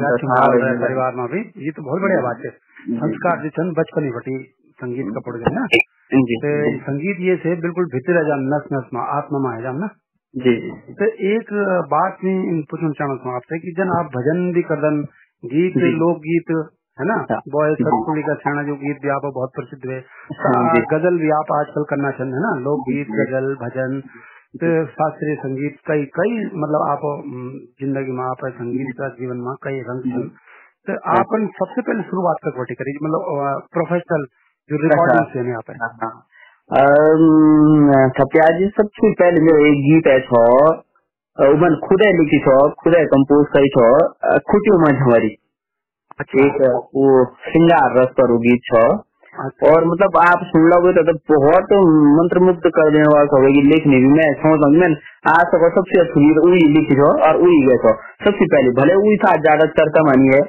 परिवार 0.84 1.16
में 1.16 1.25
भी। 1.28 1.40
ये 1.66 1.72
तो 1.72 1.84
बहुत 1.84 2.01
बढ़िया 2.01 2.22
बात 2.22 2.46
है। 2.46 2.51
संस्कार 2.82 3.42
जी 3.44 3.50
छन 3.50 3.72
बचपन 3.80 4.04
ही 4.04 4.12
बटी 4.12 4.38
संगीत 4.80 5.10
का 5.14 5.20
पड़ 5.20 5.36
गए 5.38 5.54
ना 5.56 5.66
जी। 5.72 6.36
ते 6.44 6.52
संगीत 6.82 7.20
ये 7.22 7.36
से 7.36 7.56
बिल्कुल 7.62 7.86
भीतर 7.86 8.22
जान 8.28 8.46
नस 8.54 8.68
नस 8.74 8.90
में 8.94 9.02
आत्मा 9.02 9.40
में 9.40 9.50
है 9.56 9.62
जान। 9.64 9.78
ना 9.80 9.90
जी। 10.34 10.54
तो 11.00 11.06
एक 11.30 11.54
बात 11.94 12.18
में 12.24 12.62
पूछना 12.72 12.90
चाहना 12.92 13.36
आपसे 13.36 13.60
कि 13.60 13.72
जन 13.78 13.94
आप 14.00 14.12
भजन 14.16 14.52
भी 14.54 14.62
करदन 14.62 15.02
गीत 15.44 15.78
जी। 15.78 15.92
लोकगीत 16.00 16.52
है 17.00 17.06
ना? 17.08 17.16
हाँ। 17.32 17.40
बॉय 17.50 17.74
जी। 17.74 17.84
सतपुड़ी 17.84 18.22
का 18.22 18.36
छाना 18.36 18.64
जो 18.64 18.76
गीत 18.76 18.98
भी 19.04 19.10
आप 19.10 19.26
बहुत 19.34 19.52
प्रसिद्ध 19.56 19.84
है 19.92 20.00
हाँ 20.42 20.82
गज़ल 20.94 21.20
भी 21.20 21.30
आप 21.38 21.54
आजकल 21.60 21.84
करना 21.90 22.12
चाहते 22.12 22.36
है 22.36 22.42
ना? 22.42 22.52
लोकगीत 22.60 23.08
गज़ल 23.22 23.54
भजन 23.64 24.00
तो 24.62 24.70
शास्त्रीय 24.86 25.36
संगीत 25.36 25.76
कई 25.88 26.06
कई 26.16 26.32
मतलब 26.64 26.88
आप 26.88 27.04
ज़िंदगी 27.82 28.12
में 28.12 28.24
आप 28.24 28.42
संगीत 28.56 28.96
का 28.98 29.08
जीवन 29.20 29.38
में 29.48 29.54
कई 29.64 29.80
रंग 29.90 30.10
तो 30.88 30.94
आपन 31.14 31.44
सबसे 31.58 31.82
पहले 31.88 32.04
शुरुआत 32.04 32.40
तक 32.46 32.56
वटी 32.60 32.76
करी 32.78 32.94
मतलब 33.02 33.66
प्रोफेशनल 33.74 34.24
जो 34.70 34.78
रिकॉर्डिंग 34.84 35.26
से 35.34 35.42
नहीं 35.42 35.56
आप 35.56 35.68
हाँ, 35.82 35.90
हाँ। 36.02 36.14
सत्या 38.18 38.48
जी 38.58 38.70
सबसे 38.78 39.12
पहले 39.20 39.44
जो 39.48 39.58
एक 39.66 39.84
गीत 39.84 40.08
है 40.08 40.16
छो 40.30 40.42
उमन 41.38 41.76
खुदे 41.84 42.08
लिखी 42.18 42.40
छो 42.46 42.56
खुदे 42.82 43.04
कंपोज 43.12 43.46
करी 43.54 43.70
छो 43.76 43.86
खुटियो 44.52 44.80
में 44.84 44.88
हमारी 45.02 45.30
अच्छा। 46.20 46.46
एक 46.46 46.58
वो 46.96 47.06
श्रृंगार 47.46 47.98
रस 48.00 48.16
पर 48.20 48.34
गीत 48.46 48.64
छो 48.70 48.82
अच्छा। 49.36 49.70
और 49.74 49.86
मतलब 49.90 50.18
आप 50.22 50.42
सुन 50.48 50.66
लोगे 50.72 50.94
तो, 50.94 51.04
तो 51.04 51.14
बहुत 51.36 51.70
मंत्र 52.16 52.40
मुक्त 52.48 52.66
कर 52.78 52.90
देने 52.96 53.12
वाला 53.12 53.36
होगा 53.36 53.52
लिखने 53.68 54.00
भी। 54.00 54.10
मैं 54.16 54.26
समझता 54.42 54.68
हूँ 54.68 54.82
मैं 54.82 54.90
आज 55.34 55.46
तक 55.54 55.68
सबसे 55.78 56.02
अच्छी 56.02 56.24
गीत 56.26 56.42
वही 56.46 56.66
लिखी 56.74 56.98
छो 57.02 57.12
और 57.28 57.40
वही 57.44 57.62
गए 57.68 57.78
छो 57.86 57.94
सबसे 58.26 58.50
पहले 58.56 58.74
भले 58.82 58.98
वही 58.98 59.22
था 59.24 59.36
ज़्यादा 59.46 59.70
चर्चा 59.78 60.04
मानी 60.10 60.34
है। 60.36 60.42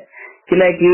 कि 0.49 0.89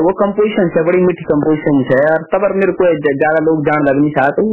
वो 0.00 0.12
कंपोजिशन 0.12 0.68
है 0.76 0.82
बड़ी 0.84 0.98
मीठी 1.04 1.24
कंपोजिशन 1.24 1.78
है 1.90 2.00
और 2.08 2.24
तब 2.32 2.44
मेरे 2.56 2.72
को 2.80 2.90
ज़्यादा 2.98 3.40
लोग 3.46 3.62
जान 3.66 3.86
लग 3.88 4.00
नहीं 4.00 4.10
चाहते 4.10 4.44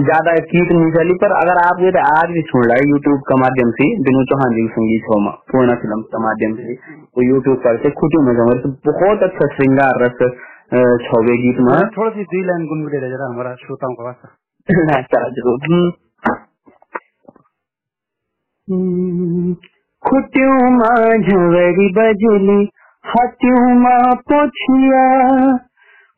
ज़्यादा 0.00 0.34
कीट 0.50 0.72
नहीं 0.72 0.90
चली 0.96 1.14
पर 1.22 1.34
अगर 1.36 1.60
आप 1.60 1.80
ये 1.82 1.92
आज 2.00 2.34
भी 2.34 2.42
सुन 2.48 2.66
रहे 2.70 2.88
यूट्यूब 2.88 3.22
के 3.30 3.38
माध्यम 3.40 3.70
से 3.78 3.86
विनोद 4.08 4.28
चौहान 4.32 4.52
जी 4.58 4.66
संगीत 4.74 5.08
हो 5.10 5.18
पूर्ण 5.52 5.76
फ़िल्म 5.84 6.00
के 6.14 6.22
माध्यम 6.26 6.56
से 6.58 6.76
वो 7.18 7.26
यूट्यूब 7.28 7.56
पर 7.64 7.80
से 7.82 7.90
खुटी 8.02 8.22
में 8.26 8.32
जाऊँगा 8.36 8.58
तो 8.66 8.74
बहुत 8.90 9.24
अच्छा 9.28 9.48
श्रृंगार 9.56 10.04
रस 10.04 10.22
छवे 11.04 11.36
गीत 11.42 11.60
में। 11.66 11.74
थोड़ा 11.92 12.10
सी 12.10 12.24
दुई 12.32 12.42
लाइन 12.46 12.64
गुनगुने 12.70 12.98
जरा 13.02 13.28
हमारा 13.28 13.54
श्रोताओं 13.60 13.94
का 13.94 14.04
वास्ता। 14.04 14.26
चला 15.12 15.28
ज़रूर। 15.36 15.60
खुटियों 20.02 20.58
माँ 20.72 20.98
झवरी 21.18 21.86
बजली 21.98 22.58
हाथियों 23.08 23.74
माँ 23.80 24.14
पोछिया, 24.30 25.02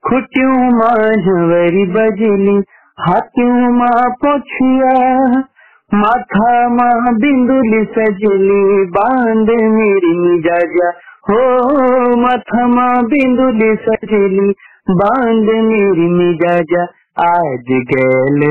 खुटियों 0.04 0.56
माँ 0.76 1.10
झवरी 1.16 1.84
बजली 1.96 2.54
हाथियों 2.98 3.68
माँ 3.74 4.08
पोछिया, 4.22 4.94
माथा 5.92 6.54
माँ 6.68 7.12
बिंदुली 7.20 7.82
सजली 7.94 8.62
बाँध 8.96 9.52
मेरी 9.76 10.40
जाजा 10.46 10.88
हो 11.30 11.40
माथा 12.22 12.66
माँ 12.66 12.94
बिंदुली 13.04 13.70
सजली 13.86 14.48
बाँध 15.02 15.52
मेरी 15.68 16.08
मिजाजा, 16.14 16.82
आज 17.26 17.70
गैल 17.92 18.42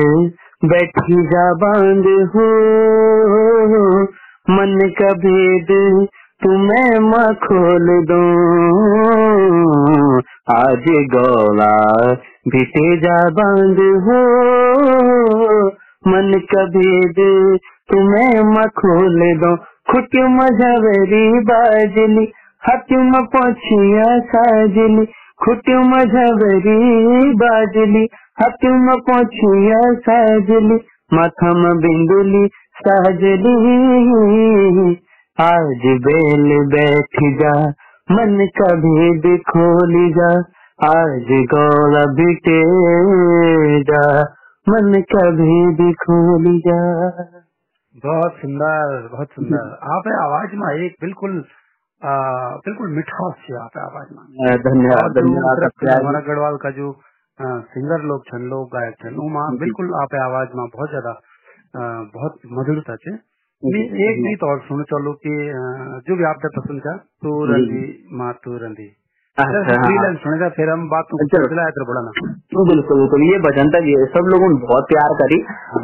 बैठी 0.64 1.20
जा 1.26 1.44
बाँध 1.64 2.08
हो, 2.34 2.48
मन 4.50 4.78
का 5.00 5.12
भेद 5.24 5.76
तुम्हें 6.44 7.00
माँ 7.00 7.34
खोल 7.34 8.04
दो। 8.04 8.20
आज 10.56 10.84
गौला 10.90 12.12
भिटे 12.48 12.96
जा 12.96 13.16
बाँध 13.16 13.80
हो। 13.80 14.20
मन 16.08 16.40
का 16.54 16.64
भेद 16.64 17.58
तुम्हें 17.90 18.42
माँ 18.42 18.68
खोल 18.68 19.36
दो। 19.36 19.56
खुटियो 19.92 20.28
मझावरी 20.28 21.40
बाजली 21.40 22.32
हाथियों 22.68 23.02
में 23.02 23.24
पहुंचिया 23.26 24.18
साजली। 24.18 25.06
खुटियो 25.44 25.82
मझावरी 25.82 27.34
बाजली 27.34 28.08
हाथियों 28.42 28.74
में 28.74 28.98
पहुंचिया 29.00 29.94
साजली। 29.94 30.80
माथा 31.14 31.54
में 31.54 31.76
बिंदुली 31.76 32.48
साजली। 32.88 33.50
आज 35.40 35.84
बेल 36.04 36.48
बैठ 36.72 37.18
जा 37.36 37.52
मन 38.08 38.32
का 38.56 38.66
भेद 38.80 39.26
खोल 39.50 39.94
जा 40.16 40.30
आज 40.80 41.30
गौला 41.52 42.02
बिटे 42.18 42.56
जा 43.90 44.02
मन 44.66 44.98
का 45.12 45.22
भेद 45.38 45.80
खोल 46.02 46.48
जा 46.66 46.80
बहुत 48.04 48.36
सुंदर 48.40 49.08
बहुत 49.12 49.28
सुंदर। 49.30 49.70
आप 49.94 50.10
आवाज़ 50.16 50.56
में 50.56 50.66
एक 50.74 50.96
बिल्कुल 51.00 51.38
आ, 52.02 52.12
बिल्कुल 52.66 52.92
मिठास 52.96 53.48
है 53.48 53.56
आप 53.62 53.78
आवाज़ 53.78 54.12
में। 54.12 54.60
धन्यवाद 54.68 55.18
धन्यवाद 55.20 55.64
हमारा 55.88 56.20
गढ़वाल 56.28 56.56
का 56.56 56.70
जो 56.76 56.90
आ, 56.90 57.58
सिंगर 57.72 58.06
लोग 58.12 58.28
छन 58.28 58.46
लोग 58.50 58.68
गायक 58.76 58.94
छन 59.02 59.58
बिल्कुल 59.64 59.94
आप 60.02 60.20
आवाज़ 60.22 60.56
में 60.56 60.66
बहुत 60.68 60.88
ज़्यादा 60.90 61.18
बहुत 62.14 62.38
मधुरता 62.52 62.96
है 63.08 63.18
मैं 63.62 63.80
एक 64.04 64.20
गीत 64.24 64.42
और 64.42 64.60
सुन 64.66 64.82
चलो 64.90 65.12
कि 65.24 65.32
जो 66.06 66.16
भी 66.18 66.24
आपका 66.28 66.48
पसंद 66.52 66.80
था 66.84 66.92
तू 67.24 67.32
रंदी 67.48 67.80
माँ 68.20 68.32
तू 68.44 68.52
रंदी 68.62 68.86
सुनेगा 70.22 70.48
फिर 70.54 70.70
हम 70.70 70.86
बात 70.88 71.12
इधर 71.24 71.44
बढ़ाना 71.90 72.12
तो 72.54 72.64
बिल्कुल 72.70 72.98
बिल्कुल 73.00 73.22
ये 73.24 73.38
भजन 73.44 73.70
तक 73.74 73.88
ये 73.90 74.06
सब 74.14 74.30
लोगों 74.32 74.48
ने 74.52 74.56
बहुत 74.62 74.86
प्यार 74.88 75.12
करी। 75.20 75.38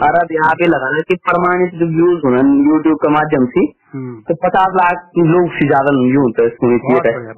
और 0.06 0.16
अब 0.20 0.32
यहाँ 0.32 0.54
पे 0.60 0.68
लगाना 0.68 1.02
कि 1.10 1.16
प्रमाणित 1.28 1.76
जो 1.82 1.88
व्यूज़ 1.92 2.24
हो 2.26 2.32
यूट्यूब 2.70 2.96
के 3.04 3.12
माध्यम 3.16 3.46
से 3.54 3.64
तो 4.30 4.36
पचास 4.46 4.76
लाख 4.80 5.20
लोग 5.32 5.52
से 5.58 5.68
ज़्यादा 5.68 5.94
व्यू 5.98 6.22
होते 6.22 6.48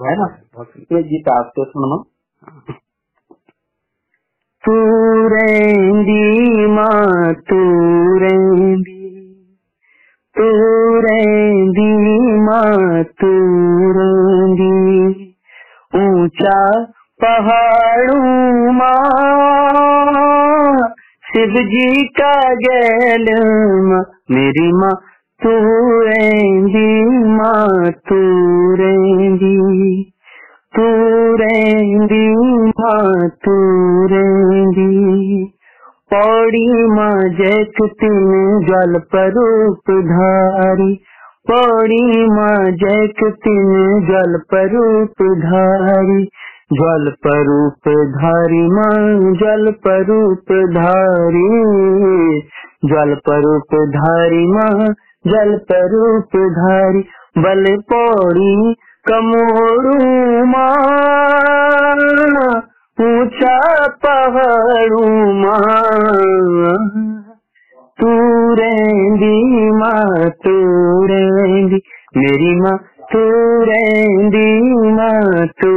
है 0.08 0.16
ना? 0.22 0.28
ये 0.92 1.02
गीत 1.12 1.28
आपको 1.34 1.64
सुनो 1.72 1.98
तू 4.64 4.74
रेंदी 5.32 5.87
माँ 18.72 20.88
शिव 21.24 21.46
जी 21.46 22.06
का 22.06 22.54
गैल 22.54 23.26
मेरी 24.30 24.72
माँ 24.72 25.00
तू 25.42 26.02
रेंदी 26.02 27.26
माँ 27.26 27.90
तू 27.90 28.74
रेंदी 28.74 30.12
तू 30.76 31.36
रेंदी 31.36 32.58
माँ 32.68 33.28
तू 33.28 34.06
रेंदी 34.06 35.58
पौड़ी 36.14 36.86
माँ 36.86 37.28
जैक 37.28 37.74
तिन 37.82 38.66
जल 38.68 38.98
परूप 38.98 39.90
धारी। 39.90 41.00
पौड़ी 41.50 42.28
माँ 42.28 42.70
जैक 42.70 43.34
तिन 43.44 44.06
जल 44.10 44.38
परूप 44.38 45.36
धारी। 45.36 46.28
जल 46.70 47.10
परूप 47.26 47.88
धारी 48.14 48.62
माँ 48.68 49.32
जल 49.34 49.70
परूप 49.86 50.52
धारी। 50.74 51.44
जल 52.84 53.14
परूप 53.28 53.74
धारी 53.94 54.46
माँ 54.46 54.88
जल 55.26 55.56
परूप 55.72 56.36
धारी। 56.58 57.00
बल 57.38 57.64
पौड़ी 57.92 58.74
कमोड़ू 59.08 59.96
माँ, 60.44 60.68
ऊँचा 62.98 63.56
पहाड़ू 64.04 65.06
माँ। 65.32 66.76
तू 68.00 68.12
रेंदी 68.54 69.70
माँ 69.72 70.30
तू 70.30 70.56
रेंदी 71.06 71.82
मेरी 72.16 72.60
माँ 72.60 72.78
तू 73.12 73.20
रेंदी 73.62 74.48
माँ, 74.92 75.46
तू 75.46 75.70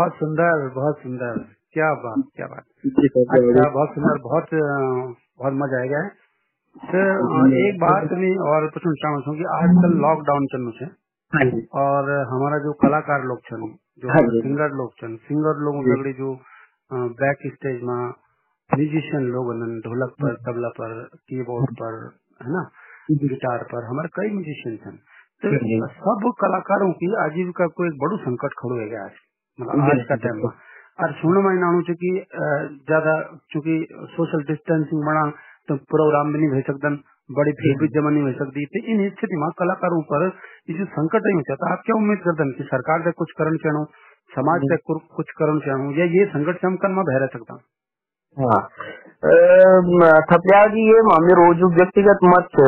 बहुत 0.00 0.18
सुंदर 0.18 0.68
बहुत 0.74 1.02
सुंदर। 1.02 1.38
क्या 1.74 1.88
बात 2.02 2.22
क्या 2.36 2.46
बात। 2.48 2.64
अच्छा 2.86 3.68
बहुत 3.70 3.94
सुंदर 3.94 4.20
बहुत 4.22 4.54
बहुत 4.54 5.54
मज़ा 5.58 5.80
आएगा 5.80 6.02
सर 6.84 7.54
एक 7.58 7.78
बात 7.80 8.12
मैं 8.18 8.30
और 8.48 8.66
पूछना 8.74 8.92
चाहूँ 9.02 9.36
कि 9.38 9.46
आजकल 9.54 9.94
लॉकडाउन 10.02 10.46
चलू 10.52 10.72
है। 10.80 10.88
और 11.80 12.10
हमारा 12.30 12.58
जो 12.64 12.72
कलाकार 12.82 13.24
लोग 13.30 13.40
छन 13.48 13.62
जो 14.02 14.08
सिंगर 14.32 14.76
लोग 14.80 14.92
छन 15.00 15.16
सिंगर 15.24 15.62
लोग 15.66 15.80
लगड़ी 15.88 16.12
जो। 16.20 16.32
बैक 17.18 17.42
स्टेज 17.48 17.82
में 17.88 17.98
म्यूजिशियन 18.70 19.26
लोग 19.32 19.50
ढोलक 19.84 20.14
पर 20.22 20.36
तबला 20.46 20.68
पर 20.78 20.94
कीबोर्ड 21.30 21.74
पर 21.80 21.98
है 22.40 22.52
ना? 22.52 22.62
गिटार 23.24 23.64
पर 23.72 23.84
हमारे 23.84 24.08
कई 24.16 24.30
म्यूजिशियन 24.32 24.76
छन 24.84 24.96
तो 25.42 25.50
सब 25.98 26.30
कलाकारों 26.40 26.92
की 27.02 27.10
आजीविका 27.24 27.66
को 27.76 27.86
एक 27.86 27.98
बड़ो 28.00 28.16
संकट 28.24 28.56
खड़ो 28.58 28.80
है 28.80 28.88
आज। 29.04 29.20
मतलब 29.58 29.90
आज 29.90 30.02
का 30.08 30.16
टाइम 30.22 30.42
और 30.98 31.12
सुनने 31.14 31.40
में 31.42 31.54
नानू 31.60 31.80
कि 31.92 32.10
ज़्यादा 32.82 33.14
चूँकि 33.52 33.76
सोशल 34.12 34.44
डिस्टेंसिंग 34.44 35.02
बना 35.04 35.24
तो 35.68 35.76
प्रोग्राम 35.90 36.32
भी 36.32 36.40
नहीं 36.40 36.50
हो 36.52 36.60
सकता 36.68 36.92
बड़ी 37.30 37.52
भीड़ 37.58 37.74
भी 37.80 37.88
जमा 37.88 38.10
नहीं 38.10 38.22
हो 38.22 38.32
सकती 38.38 38.64
तो 38.68 38.82
इन 38.92 39.02
स्थिति 39.10 39.36
में 39.36 39.48
कलाकारों 39.58 40.00
पर 40.06 40.24
ये 40.68 40.78
जो 40.78 40.86
संकट 40.92 41.28
नहीं 41.28 41.42
होता 41.42 41.72
आप 41.72 41.82
क्या 41.86 41.96
उम्मीद 41.96 42.22
करते 42.24 42.46
हैं 42.46 42.54
कि 42.54 42.64
सरकार 42.70 43.04
से 43.04 43.12
कुछ 43.20 43.34
करण 43.38 43.58
चाहो 43.66 43.84
समाज 44.30 44.66
से 44.72 44.78
कुछ 44.86 45.30
करण 45.38 45.60
चाहो 45.60 45.92
या 45.98 46.08
ये 46.14 46.24
संकट 46.32 46.60
से 46.60 46.66
हम 46.66 46.76
कल 46.84 46.96
में 46.96 47.04
बह 47.04 47.18
रह 47.18 47.32
सकता 47.34 47.58
हाँ? 48.36 48.60
थपलिया 50.28 50.66
जी 50.74 50.82
ये 50.88 51.00
मामले 51.06 51.38
रोज 51.38 51.62
व्यक्तिगत 51.74 52.26
मत 52.26 52.60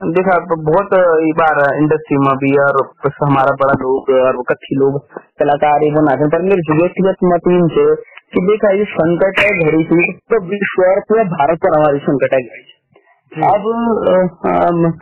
देखा 0.00 0.34
बहुत 0.64 0.92
बार 1.38 1.58
इंडस्ट्री 1.76 2.16
में 2.16 2.34
भी 2.40 2.50
और 2.56 2.76
हमारा 3.22 3.54
बड़ा 3.62 3.72
लोग 3.78 4.10
और 4.18 4.36
कच्ची 4.50 4.76
लोग 4.76 4.98
कलाकार 5.38 5.82
ही 5.82 5.88
बनाते 5.90 6.28
पर 6.28 6.44
मेरे 6.44 6.76
व्यक्तिगत 6.76 7.24
मत 7.24 7.48
से 7.72 7.86
कि 8.32 8.42
देखा 8.46 8.70
ये 8.72 8.84
संकट 8.90 9.40
है 9.40 9.48
घड़ी 9.64 9.82
की 9.84 10.04
तो 10.30 10.40
विश्व 10.44 10.82
और 10.84 11.00
पूरे 11.08 11.24
भारत 11.30 11.62
पर 11.62 11.74
हमारी 11.76 12.02
संकट 12.04 12.36
है 12.36 12.40
घड़ी 12.42 13.42
अब 13.48 13.66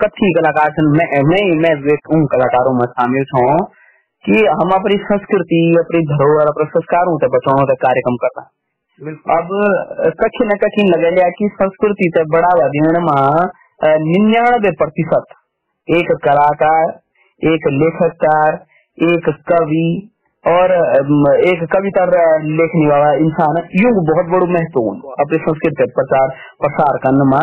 कच्ची 0.00 0.30
कलाकार 0.32 0.80
मैं 0.94 1.08
मैं 1.26 1.42
मैं 1.58 1.98
उन 2.12 2.24
कलाकारों 2.26 2.74
में 2.78 2.86
शामिल 2.94 3.28
हूँ 3.34 3.58
कि 4.24 4.40
हम 4.54 4.74
अपनी 4.74 4.98
संस्कृति 5.02 5.60
अपनी 5.78 6.02
धरोहर 6.06 6.52
अपने 6.54 6.68
संस्कारों 6.70 7.18
से 7.18 7.32
बचाने 7.34 7.66
का 7.66 7.78
कार्यक्रम 7.84 8.18
करना 8.24 8.48
अब 9.32 9.54
कठिन 10.18 10.56
कठिन 10.58 10.90
लगे 10.90 11.14
लिया 11.14 11.30
कि 11.34 11.48
संस्कृति 11.54 12.10
से 12.14 12.26
बढ़ावा 12.30 12.68
देने 12.70 13.06
में 13.06 13.14
निन्यानवे 13.80 14.70
प्रतिशत। 14.70 15.24
एक 15.88 16.18
कलाकार, 16.24 17.00
एक 17.42 17.60
लेखककार, 17.72 18.64
एक 18.98 19.36
कवि 19.48 20.10
और 20.44 20.72
एक 21.50 21.68
कविता 21.72 22.04
लेखने 22.42 22.88
वाला 22.88 23.14
इंसान। 23.14 23.68
यूँ 23.80 24.04
बहुत 24.10 24.26
बड़ो 24.26 24.46
महत्व 24.46 24.80
अपने 25.24 25.38
संस्कृत 25.38 25.92
प्रचार, 25.94 26.28
प्रसार 26.60 26.98
करने 26.98 27.30
में। 27.30 27.40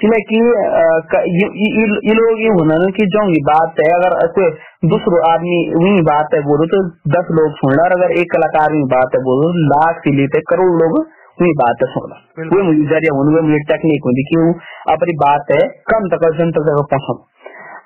कि 0.00 0.06
ये 0.06 2.14
लोग 2.14 2.40
ये 2.40 2.48
होना 2.48 2.90
कि 2.90 3.06
जो 3.06 3.28
ये 3.28 3.42
बात 3.42 3.74
है, 3.80 3.92
अगर 3.92 4.26
कोई 4.26 4.50
दूसरो 4.88 5.32
आदमी 5.32 5.74
वही 5.74 6.02
बात 6.02 6.28
है 6.34 6.40
बोलो 6.40 6.66
तो 6.66 6.90
दस 7.14 7.26
लोग 7.30 7.52
सुन 7.52 7.84
और 7.84 7.92
अगर 7.92 8.12
एक 8.12 8.32
कलाकार 8.32 8.86
बात 8.86 9.10
है 9.14 9.20
बोलो 9.20 9.70
लाख 9.70 9.98
से 9.98 10.16
लेते 10.16 10.40
करोड़ 10.40 10.82
लोग 10.82 11.06
वही 11.38 11.54
बात 11.56 11.82
है 11.82 11.88
सुन 11.90 12.12
वो 12.50 12.62
मुझे 12.62 12.84
ज़रिया 12.90 13.14
होने 13.14 13.40
मुझे 13.46 13.62
टेक्निक 13.68 14.06
होती 14.06 14.22
कि 14.28 14.44
अपनी 14.92 15.14
बात 15.18 15.50
है 15.52 15.62
कम 15.90 16.06
तक 16.12 16.24
जनता 16.38 16.62
तक 16.68 16.86
पहुँच 16.92 17.24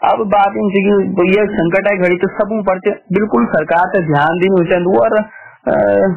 अब 0.02 0.20
बात 0.32 0.54
इनसे 0.56 0.82
की 0.84 1.24
ये 1.30 1.42
संकट 1.52 1.88
है 1.88 1.96
घड़ी 1.98 2.18
तो 2.20 2.28
सब 2.34 2.52
पड़ते 2.66 2.92
बिल्कुल 3.12 3.48
सरकार 3.50 3.90
से 3.94 4.02
ध्यान 4.06 4.38
देनी 4.38 4.62
चाहिए 4.68 5.00
और 5.00 5.16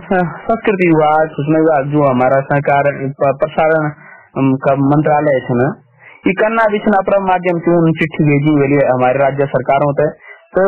संस्कृति 0.03 0.87
विभाग 0.87 1.33
सूचना 1.33 1.59
विभाग 1.59 1.89
जो 1.91 2.05
हमारा 2.05 2.39
सरकार 2.45 2.91
प्रसारण 3.39 3.89
का 4.63 4.75
मंत्रालय 4.85 5.41
है 5.49 5.57
ना 5.57 5.67
ये 6.23 6.33
करना 6.35 6.69
अपना 6.97 7.19
माध्यम 7.25 7.59
से 7.59 7.75
उन 7.77 7.91
चिट्ठी 7.97 8.25
भेजी 8.25 8.53
हुई 8.53 8.81
हमारे 8.85 9.19
राज्य 9.19 9.47
सरकारों 9.49 9.93
तक 9.95 10.15
तो 10.53 10.67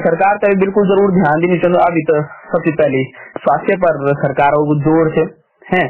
सरकार 0.00 0.38
का 0.38 0.54
बिल्कुल 0.58 0.86
ज़रूर 0.88 1.12
ध्यान 1.14 1.40
देनी 1.40 1.58
चाहिए 1.58 1.84
अभी 1.84 2.02
तो 2.06 2.22
सबसे 2.50 2.72
पहले 2.78 3.02
स्वास्थ्य 3.40 3.76
पर 3.82 4.00
सरकारों 4.18 4.66
को 4.66 4.76
ज़ोर 4.80 5.10
से 5.14 5.24
है। 5.66 5.82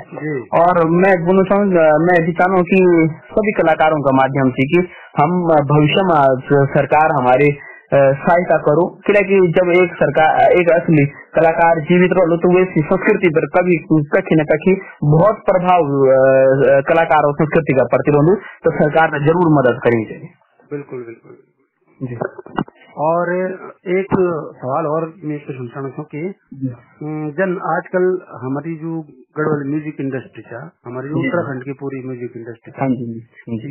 और 0.59 0.81
मैं 0.97 1.13
बोलना 1.25 1.43
चाहूँ 1.45 1.67
मैं 2.03 2.17
भी 2.25 2.33
चाहता 2.35 2.53
हूँ 2.53 2.65
कि 2.67 2.81
सभी 3.31 3.53
कलाकारों 3.55 4.01
का 4.03 4.15
माध्यम 4.17 4.51
से 4.57 4.67
कि 4.71 4.81
हम 5.17 5.37
भविष्य 5.69 6.05
में 6.07 6.67
सरकार 6.73 7.15
हमारे 7.15 7.49
सहायता 7.95 8.57
करो। 8.67 8.85
क्योंकि 9.07 9.39
जब 9.57 9.71
एक 9.73 9.97
सरकार 9.97 10.53
एक 10.53 10.71
असली 10.73 11.05
कलाकार 11.35 11.81
जीवित 11.89 12.15
रहो 12.19 12.37
तो 12.39 12.53
वे 12.55 12.63
संस्कृति 12.71 13.31
पर 13.31 13.47
कभी 13.57 13.77
कखी 14.15 14.39
न 14.41 14.45
कखी 14.47 14.75
बहुत 15.11 15.43
प्रभाव 15.47 15.91
कलाकार 16.89 17.27
और 17.27 17.35
संस्कृति 17.37 17.75
का 17.75 17.85
पड़ती 17.93 18.15
रहू 18.17 18.35
तो 18.65 18.73
सरकार 18.77 19.13
ने 19.13 19.21
ज़रूर 19.27 19.51
मदद 19.55 19.81
करनी 19.85 20.05
चाहिए 20.05 20.31
बिल्कुल 20.71 21.05
बिल्कुल। 21.05 21.37
जी। 22.01 22.17
और 23.03 23.31
एक 23.93 24.15
सवाल 24.57 24.87
और 24.87 25.05
मैं 25.25 25.39
पूछना 25.45 25.83
चाहूँ 25.83 26.05
कि 26.07 26.23
जन 27.37 27.55
आजकल 27.71 28.09
हमारी 28.43 28.75
जो 28.79 29.03
गढ़वाल 29.37 29.63
म्यूज़िक 29.69 30.01
इंडस्ट्री 30.01 30.43
था 30.47 30.59
हमारी 30.87 31.13
उत्तराखंड 31.19 31.63
की 31.65 31.75
पूरी 31.83 32.01
म्यूज़िक 32.07 32.33
इंडस्ट्री 32.37 32.73
था 32.73 32.89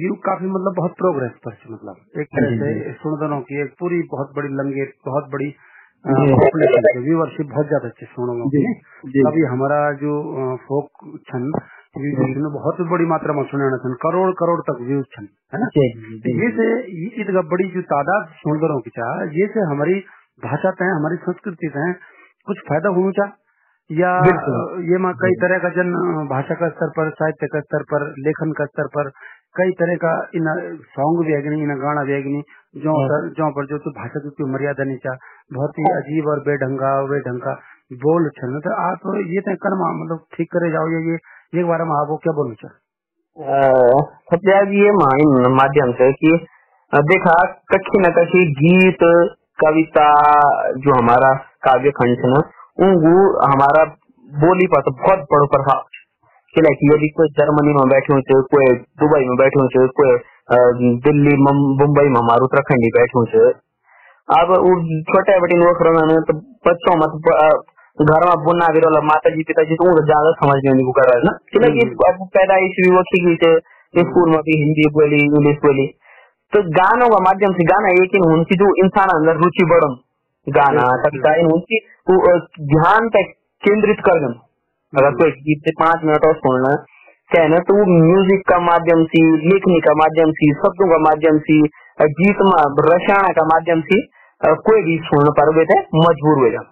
ये 0.03 0.13
काफ़ी 0.27 0.47
मतलब 0.53 0.73
बहुत 0.77 0.95
प्रोग्रेस 1.01 1.33
पर 1.43 1.57
मतलब 1.71 2.21
एक 2.23 2.31
तरह 2.37 2.55
से 2.61 2.93
सुनदनों 3.01 3.41
की 3.49 3.59
एक 3.63 3.75
पूरी 3.79 3.99
बहुत 4.13 4.31
बड़ी 4.37 4.49
लंगेर 4.61 4.93
बहुत 5.05 5.29
बड़ी 5.33 5.49
व्यूवरशिप 6.05 7.49
बहुत 7.49 7.67
ज़्यादा 7.67 7.87
अच्छी 7.87 8.05
सुनों 8.11 8.47
की 8.53 8.63
अभी 9.23 9.43
हमारा 9.49 9.81
जो 9.99 10.13
फोक 10.63 11.03
छन 11.29 11.45
बहुत 12.55 12.81
बड़ी 12.91 13.05
मात्रा 13.05 13.33
में 13.33 13.43
सुने 13.51 13.67
छन 13.83 13.93
करोड़ 14.03 14.31
करोड़ 14.39 14.59
तक 14.69 14.81
व्यूज़ 14.87 15.05
छन 15.15 15.27
है 15.53 15.59
ना? 15.61 15.67
ये 16.41 16.49
से 16.57 16.67
ये 17.01 17.43
बड़ी 17.53 17.67
जो 17.71 17.81
तादाद 17.91 18.33
सुंदरों 18.39 18.79
की 18.81 18.93
चाह 18.97 19.23
ये 19.37 19.47
से 19.55 19.65
हमारी 19.71 19.99
भाषा 20.43 20.71
तय 20.81 20.93
हमारी 20.95 21.17
संस्कृति 21.25 21.69
तय 21.75 21.93
कुछ 22.47 22.61
फ़ायदा 22.69 22.93
होना 22.97 23.11
चाह। 23.19 23.33
या 23.91 24.09
ये 24.87 24.97
माँ 25.03 25.11
कई 25.21 25.35
तरह 25.39 25.57
का 25.59 25.69
जन 25.75 25.89
भाषा 26.27 26.55
का 26.59 26.67
स्तर 26.69 26.91
पर 26.97 27.09
साहित्य 27.15 27.47
का 27.53 27.59
स्तर 27.61 27.83
पर 27.91 28.03
लेखन 28.25 28.51
का 28.59 28.65
स्तर 28.65 28.87
पर 28.93 29.09
कई 29.55 29.71
तरह 29.79 29.97
का 30.03 30.11
इन 30.35 30.45
सॉन्ग 30.93 31.23
भी 31.25 31.33
है 31.33 31.39
इन 31.55 31.73
गाना 31.79 32.03
भी 32.03 32.13
है। 32.13 32.41
जो 32.83 32.93
जो 33.37 33.49
पर 33.55 33.65
जो 33.71 33.77
तो 33.85 33.91
भाषा 33.97 34.21
की 34.27 34.45
मर्यादा 34.51 34.83
नहीं 34.83 35.01
चाह 35.05 35.15
बहुत 35.53 35.79
ही 35.79 35.87
अजीब 35.95 36.29
और 36.33 36.43
बेढंगा 36.45 36.91
बेढंगा 37.09 37.55
बोल 38.03 38.29
छन। 38.37 38.53
तो 38.59 38.75
आप 38.83 39.09
ये 39.31 39.41
तय 39.47 39.57
कर्मा 39.65 39.89
मतलब 39.97 40.23
ठीक 40.37 40.51
करे 40.53 40.69
जाओ 40.71 40.93
ये 40.93 41.17
एक 41.59 41.65
बार 41.67 41.83
में 41.83 41.93
आपको 41.97 42.17
क्या 42.25 42.33
बोलना 42.33 42.55
चाहे? 42.61 42.75
ये 44.77 44.91
माध्यम 45.57 45.91
से 45.99 46.11
कि 46.13 46.31
देखा 46.93 47.35
कच्छी 47.73 47.99
न 47.99 48.13
कच्छी 48.15 48.45
गीत 48.55 49.03
कविता 49.59 50.07
जो 50.79 50.97
हमारा 50.97 51.33
काव्य 51.67 51.91
खंड 51.99 52.25
है 52.25 52.41
उनको 52.77 53.15
हमारा 53.45 53.83
बोली 54.29 54.67
पर 54.67 54.81
तो 54.81 54.91
बहुत 54.91 55.25
बड़ो 55.33 55.47
प्रभाव 55.47 55.81
कि 56.55 56.61
यदि 56.93 57.09
कोई 57.17 57.33
जर्मनी 57.39 57.73
में 57.73 57.89
बैठे 57.89 58.13
हो 58.13 58.41
कोई 58.53 58.71
दुबई 59.01 59.27
में 59.27 59.35
बैठे 59.37 59.61
हो 59.63 59.87
कोई 59.99 60.15
दिल्ली 61.03 61.35
मुंबई 61.43 62.07
में 62.09 62.19
हमारे 62.19 62.43
उत्तराखंडी 62.43 62.89
बैठे 62.95 63.19
हो 63.19 63.43
अब 64.29 64.55
छोटे 65.11 65.37
बटी 65.39 65.59
तो 66.27 66.33
बच्चों 66.67 66.95
में 66.95 67.07
घर 67.97 68.25
में 68.27 68.43
बुना 68.43 68.67
भी 68.73 68.79
रोला 68.79 68.99
माता 69.07 69.29
जी 69.29 69.43
पिताजी 69.43 69.75
तो 69.75 69.93
ज़्यादा 70.05 70.29
समझ 70.41 70.59
नहीं 70.65 70.91
कर 70.97 71.07
रहा 71.07 71.15
है 71.15 71.23
ना। 71.23 71.31
क्योंकि 71.51 71.87
अब 72.09 72.21
पैदाइश 72.35 72.77
भी 72.85 72.91
वो 72.95 73.01
ठीक 73.09 73.25
से 73.41 74.03
स्कूल 74.03 74.29
में 74.29 74.39
भी 74.45 74.55
हिंदी 74.59 74.85
बोली 74.93 75.19
इंग्लिश 75.25 75.57
बोली। 75.65 75.87
तो 76.53 76.61
गानों 76.77 77.09
का 77.09 77.19
माध्यम 77.25 77.57
से 77.57 77.65
गाना 77.65 77.91
एक 78.03 78.15
ही 78.15 78.21
उनकी 78.27 78.57
जो 78.61 78.69
इंसान 78.85 79.11
अंदर 79.15 79.41
रुचि 79.43 79.65
बढ़न 79.65 79.97
गाना 80.47 80.85
कविता 81.01 81.33
उनकी 81.47 81.79
ध्यान 82.69 83.09
तक 83.09 83.33
केंद्रित 83.63 83.99
कर 84.05 84.19
दें 84.19 84.31
अगर 84.93 85.13
कोई 85.15 85.31
गीत 85.41 85.67
से 85.67 85.73
पाँच 85.79 86.05
मिनट 86.05 86.25
और 86.25 86.33
सुनना 86.37 86.71
कहना 87.31 87.59
तो 87.59 87.75
वो 87.75 87.83
म्यूज़िक 87.91 88.41
का 88.49 88.57
माध्यम 88.59 89.03
से 89.03 89.21
लेखनी 89.43 89.79
का 89.79 89.93
माध्यम 89.93 90.31
से 90.31 90.49
शब्दों 90.53 90.87
का 90.89 90.97
माध्यम 90.99 91.37
से 91.39 91.59
गीत 92.15 92.41
में 92.41 92.57
रसायन 92.87 93.31
का 93.31 93.45
माध्यम 93.45 93.81
से 93.81 94.01
कोई 94.63 94.81
भी 94.81 94.97
सुनने 95.03 95.33
पर 95.39 95.53
मजबूर 95.99 96.41
हो 96.43 96.49
जाए 96.49 96.69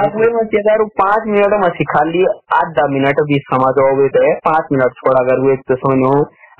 अब 0.00 0.18
वे 0.18 0.28
मैं 0.32 0.44
अगर 0.58 0.84
पाँच 0.98 1.24
मिनट 1.26 1.54
में 1.62 1.68
सिखा 1.70 2.02
लिए 2.04 2.34
आधा 2.56 2.86
मिनट 2.88 3.22
भी 3.22 3.38
समझ 3.46 3.72
आओगे 3.86 4.08
तो 4.08 4.28
पाँच 4.44 4.68
मिनट 4.72 5.00
छोड़ा 5.00 5.18
अगर 5.24 5.40
वो 5.40 5.52
एक 5.52 5.64
तो 5.68 5.76
समझ 5.76 6.12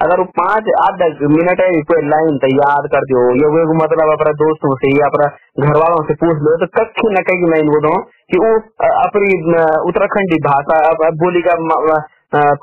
अगर 0.03 0.21
वो 0.21 0.25
पाँच 0.39 0.69
आधा 0.83 1.09
मिनट 1.33 1.61
है 1.61 1.67
कोई 1.83 2.03
लाइन 2.07 2.39
तो 2.39 2.49
याद 2.53 2.89
कर 2.93 3.05
दो 3.11 3.25
या 3.41 3.51
वो 3.55 3.75
मतलब 3.75 4.13
अपने 4.13 4.33
दोस्तों 4.43 4.75
से 4.77 4.93
या 4.99 5.07
अपने 5.07 5.29
घर 5.67 5.77
वालों 5.77 6.03
से 6.05 6.15
पूछ 6.15 6.43
लो 6.47 6.55
तो 6.57 6.69
कच्ची 6.79 7.11
न 7.11 7.25
कहीं 7.29 7.51
मैं 7.53 7.61
बोल 7.67 7.89
कि 8.33 8.41
वो 8.45 8.53
अपनी 8.91 9.31
उत्तराखंडी 9.89 10.41
भाषा 10.43 10.79
बोली 11.23 11.43
का 11.49 11.57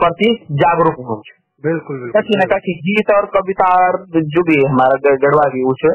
प्रति 0.04 0.32
जागरूक 0.52 1.02
हो। 1.10 1.22
बिल्कुल 1.64 2.12
कच्ची 2.18 2.38
न 2.38 2.60
गीत 2.84 3.12
और 3.16 3.26
कविता 3.26 3.72
और 3.86 3.98
जो 4.36 4.44
भी 4.44 4.60
हमारा 4.66 5.16
गढ़वा 5.16 5.50
की 5.50 5.64
उस 5.64 5.88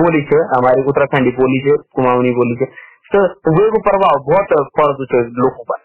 बोली 0.00 0.22
से 0.22 0.38
हमारी 0.56 0.82
उत्तराखंडी 0.82 1.30
बोली 1.30 1.60
से 1.60 1.76
कुमाऊनी 1.96 2.30
बोली 2.30 2.56
से 2.60 2.66
तो 3.14 3.22
वे 3.54 3.70
को 3.70 3.78
प्रभाव 3.80 4.20
बहुत 4.26 4.68
पड़ 4.78 4.92
चुके 4.92 5.22
लोगों 5.38 5.64
पर। 5.64 5.78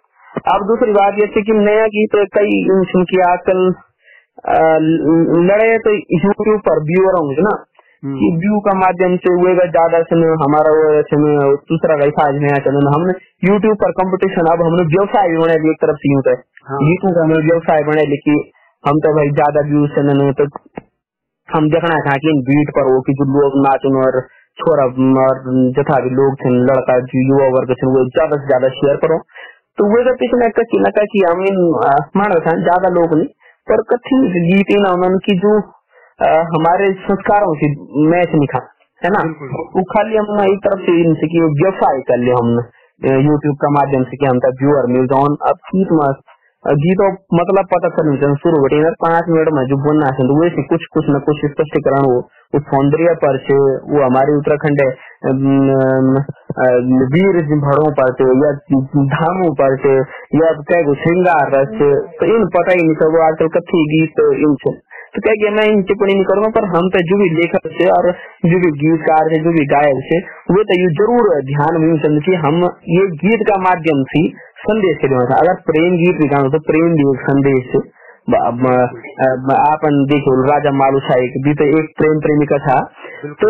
अब 0.54 0.65
दूसरी 0.67 0.91
बात 0.91 1.19
ये 1.19 1.28
कि 1.41 1.54
नया 1.60 1.86
गीत 1.88 2.15
कई 2.38 2.56
की 3.12 3.21
आजकल 3.21 3.62
लड़े 4.38 5.78
तो 5.80 5.91
यूट्यूब 6.15 6.60
पर 6.62 6.80
व्यूअर 6.84 7.17
होंगे 7.17 7.41
ना 7.41 7.54
हम्म। 8.04 8.15
कि 8.15 8.32
व्यू 8.38 8.58
का 8.60 8.74
माध्यम 8.80 9.15
से 9.17 9.36
वे 9.36 9.54
ज़्यादा 9.67 10.02
समय 10.10 10.34
हमारा 10.41 10.74
समय 11.12 11.38
दूसरा 11.69 11.95
वैसा 11.95 12.26
आज 12.28 12.41
नया 12.41 12.58
चलन 12.65 12.89
हमने 12.95 13.13
यूट्यूब 13.43 13.78
पर 13.84 13.93
कंपटीशन 14.00 14.50
अब 14.54 14.63
हमने 14.65 14.86
व्यवसाय 14.89 15.30
भी 15.30 15.38
बने 15.38 15.56
एक 15.71 15.80
तरफ़ 15.82 16.02
से 16.02 16.12
यूँ 16.13 16.21
तो। 16.28 16.36
गीतों 16.82 17.13
का 17.15 17.24
हमने 17.24 17.39
व्यवसाय 17.48 17.84
बने 17.84 18.04
लेकिन 18.12 18.43
हम 18.84 19.00
तो 19.06 19.13
भाई 19.15 19.32
ज़्यादा 19.32 19.63
व्यूज़ 19.69 19.95
चलन 19.95 20.19
तो 20.41 20.48
हम 21.50 21.69
देखना 21.69 21.98
था 22.06 22.17
कि 22.17 22.36
बीट 22.45 22.74
पर 22.76 22.91
वो 22.91 23.00
की 23.08 23.13
जो 23.13 23.26
लोग 23.32 23.58
नाचन 23.63 23.98
और 24.04 24.19
छोरा 24.58 24.86
और 25.24 25.39
जथा 25.78 25.98
भी 26.04 26.12
लोग 26.19 26.36
थे 26.36 26.52
लड़का 26.67 27.00
जो 27.08 27.24
युवा 27.24 27.48
वर्ग 27.56 27.74
थे 27.82 27.88
वो 27.88 28.04
ज़्यादा 28.12 28.38
से 28.38 28.48
ज़्यादा 28.52 28.69
शेयर 28.76 28.95
करो। 28.98 29.17
तो 29.80 29.88
वो 29.88 30.13
पीछे 30.21 30.38
मैं 30.38 30.50
कच्ची 30.60 30.80
न 30.80 30.91
कच्ची 30.98 31.24
अमीन 31.32 31.58
मान 32.19 32.34
रहे 32.34 32.54
ज़्यादा 32.62 32.91
लोग 32.98 33.17
नहीं। 33.17 33.28
पर 33.69 33.82
कथी 33.82 34.17
गीत 34.47 34.71
ना 34.80 34.91
उन्होंने 34.91 35.17
की 35.17 35.36
जो 35.39 35.54
आ, 36.19 36.28
हमारे 36.49 36.93
संस्कारों 37.06 37.54
से 37.56 37.69
मैच 38.10 38.36
नहीं 38.36 38.47
खा 38.47 38.60
है 39.01 39.10
ना? 39.10 39.21
वो 39.75 39.84
खाली 39.84 40.17
हमने 40.17 40.43
एक 40.51 40.60
तरफ़ 40.60 40.84
से 40.86 40.93
इनसे 41.01 41.28
की 41.28 41.41
व्यवसाय 41.56 41.99
कर 42.01 42.17
लिया 42.17 42.36
हमने 42.39 43.15
यूट्यूब 43.25 43.56
का 43.56 43.69
माध्यम 43.69 44.04
से 44.04 44.17
कि 44.17 44.25
हम 44.25 44.38
व्यूअर 44.62 44.88
मिल 44.88 45.08
जाओ 45.08 45.34
अब 45.49 45.58
गीत 45.71 45.91
मस्त 45.91 46.35
गीतों 46.65 47.08
मतलब 47.38 47.67
पता 47.71 47.89
चलने 47.95 48.30
शुरू 48.36 48.62
बटे 48.62 48.78
पाँच 49.01 49.28
मिनट 49.30 49.49
में 49.54 49.65
जो 49.65 49.78
बोलना 49.82 50.06
है 50.06 50.25
तो 50.30 50.38
वैसे 50.41 50.63
कुछ 50.69 50.86
कुछ 50.93 51.10
न 51.10 51.19
कुछ 51.19 51.41
स्पष्टीकरण 51.45 52.06
हो 52.06 52.15
वो 52.56 52.60
सौंदर्य 52.62 53.13
पर 53.23 53.38
से, 53.38 53.58
वो 53.91 54.01
हमारे 54.06 54.36
उत्तराखंड 54.38 54.82
वीर 57.13 57.38
भड़ों 57.65 57.91
पर 57.91 58.12
से, 58.13 58.28
या 58.41 58.51
धामों 59.13 59.51
पर 59.54 59.78
से, 59.78 59.93
या 60.39 60.51
कह 60.71 60.93
श्रृंगार 61.04 61.54
रस 61.56 61.78
तो 62.19 62.32
इन 62.36 62.45
पता 62.58 62.71
ही 62.71 62.82
नहीं 62.82 62.95
सब 62.95 63.19
आजकल 63.23 63.47
कथी 63.58 63.84
गीत 63.93 64.25
इन 64.25 64.56
तो 65.15 65.21
क्या 65.25 65.34
कि 65.41 65.51
मैं 65.56 65.65
इन 65.71 65.82
टिप्पणी 65.89 66.13
नहीं 66.13 66.28
करूँगा, 66.28 66.49
पर 66.56 66.65
हम 66.69 66.88
तो 66.93 67.01
जो 67.10 67.17
भी 67.19 67.28
लेखक 67.36 67.67
से 67.75 67.89
और 67.91 68.08
जो 68.45 68.58
भी 68.63 68.71
गीतकार 68.80 69.30
से, 69.34 69.41
जो 69.43 69.54
भी 69.58 69.65
गायक 69.67 70.01
से, 70.08 70.17
वो 70.51 70.63
तो 70.63 70.80
ये 70.82 70.89
ज़रूर 70.97 71.30
ध्यान 71.49 71.82
में 71.84 71.88
चंद 72.06 72.23
की 72.25 72.39
हम 72.43 72.58
ये 72.93 73.06
गीत 73.21 73.45
का 73.49 73.58
माध्यम 73.63 74.01
से 74.10 74.23
संदेश 74.63 74.97
के 74.99 75.12
था 75.13 75.38
अगर 75.38 75.62
प्रेम 75.65 75.95
गीत 75.97 76.21
भी 76.21 76.28
गाना 76.30 76.51
तो 76.51 76.60
प्रेम 76.67 76.97
भी 76.99 77.08
एक 77.10 77.23
संदेश 77.28 77.78
आपन 78.28 79.97
देखो, 80.10 80.32
राजा 80.45 80.71
मालू 80.75 80.99
शाही 81.08 81.41
भी 81.45 81.51
तो 81.58 81.65
एक 81.80 81.91
प्रेम 81.99 82.21
प्रेमिका 82.21 82.58
था। 82.63 82.78
तो 83.41 83.49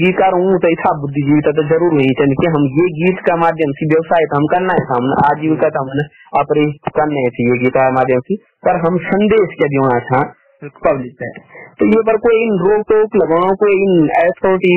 गीतकार 0.00 0.34
हूँ 0.36 0.56
तो 0.62 0.70
ऐसा 0.70 0.90
बुद्धिजीवी 1.02 1.44
तो 1.46 1.52
ज़रूर 1.68 1.94
नहीं 1.98 2.16
चाहिए 2.18 2.38
कि 2.40 2.50
हम 2.56 2.66
ये 2.78 2.88
गीत 2.96 3.22
का 3.28 3.36
माध्यम 3.42 3.70
से 3.78 3.86
व्यवसाय 3.92 4.26
तो 4.32 4.36
हम 4.36 4.48
करना 4.54 4.74
है 4.78 4.82
हम 4.88 5.06
आजीविका 5.22 5.70
तो 5.76 5.84
हमने 5.84 6.04
अपने 6.40 6.64
करने 6.98 7.22
थी 7.38 7.46
ये 7.48 7.56
गीत 7.62 7.74
का 7.76 7.86
माध्यम 7.92 8.26
से 8.26 8.38
पर 8.66 8.78
हम 8.86 8.98
संदेश 9.06 9.54
के 9.60 9.68
देना 9.68 9.98
था 10.08 10.20
पब्लिक 10.84 11.22
है। 11.22 11.28
तो 11.80 11.86
ये 11.86 12.02
पर 12.02 12.16
कोई 12.18 12.38
इन 12.42 12.54
रोक 12.60 12.84
टोक 12.88 13.16
लगाओ 13.16 13.54
कोई 13.56 13.74
इन 13.80 14.08
ऐसा 14.18 14.52
की 14.56 14.74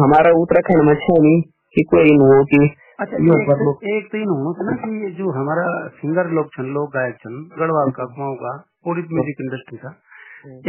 हमारा 0.00 0.32
उत्तराखंड 0.40 0.84
में 0.88 0.94
है 0.94 1.18
नहीं 1.22 1.40
कि 1.76 1.84
कोई 1.90 2.10
इन 2.10 2.24
वो 2.24 2.42
की 2.52 2.60
अच्छा 3.00 3.18
ये 3.18 3.96
एक 3.96 4.08
तो 4.12 4.18
इन 4.18 4.28
होना 4.28 4.64
ना 4.66 4.76
कि 4.80 5.10
जो 5.18 5.30
हमारा 5.30 5.64
सिंगर 5.98 6.30
लोग 6.38 6.48
छन 6.54 6.72
लोग 6.74 6.88
गायक 6.94 7.16
छन 7.16 7.36
गढ़वाल 7.58 7.90
का 7.98 8.04
कुमाऊं 8.04 8.34
का 8.36 8.54
पूरी 8.84 9.02
म्यूज़िक 9.12 9.42
इंडस्ट्री 9.44 9.78
का 9.78 9.92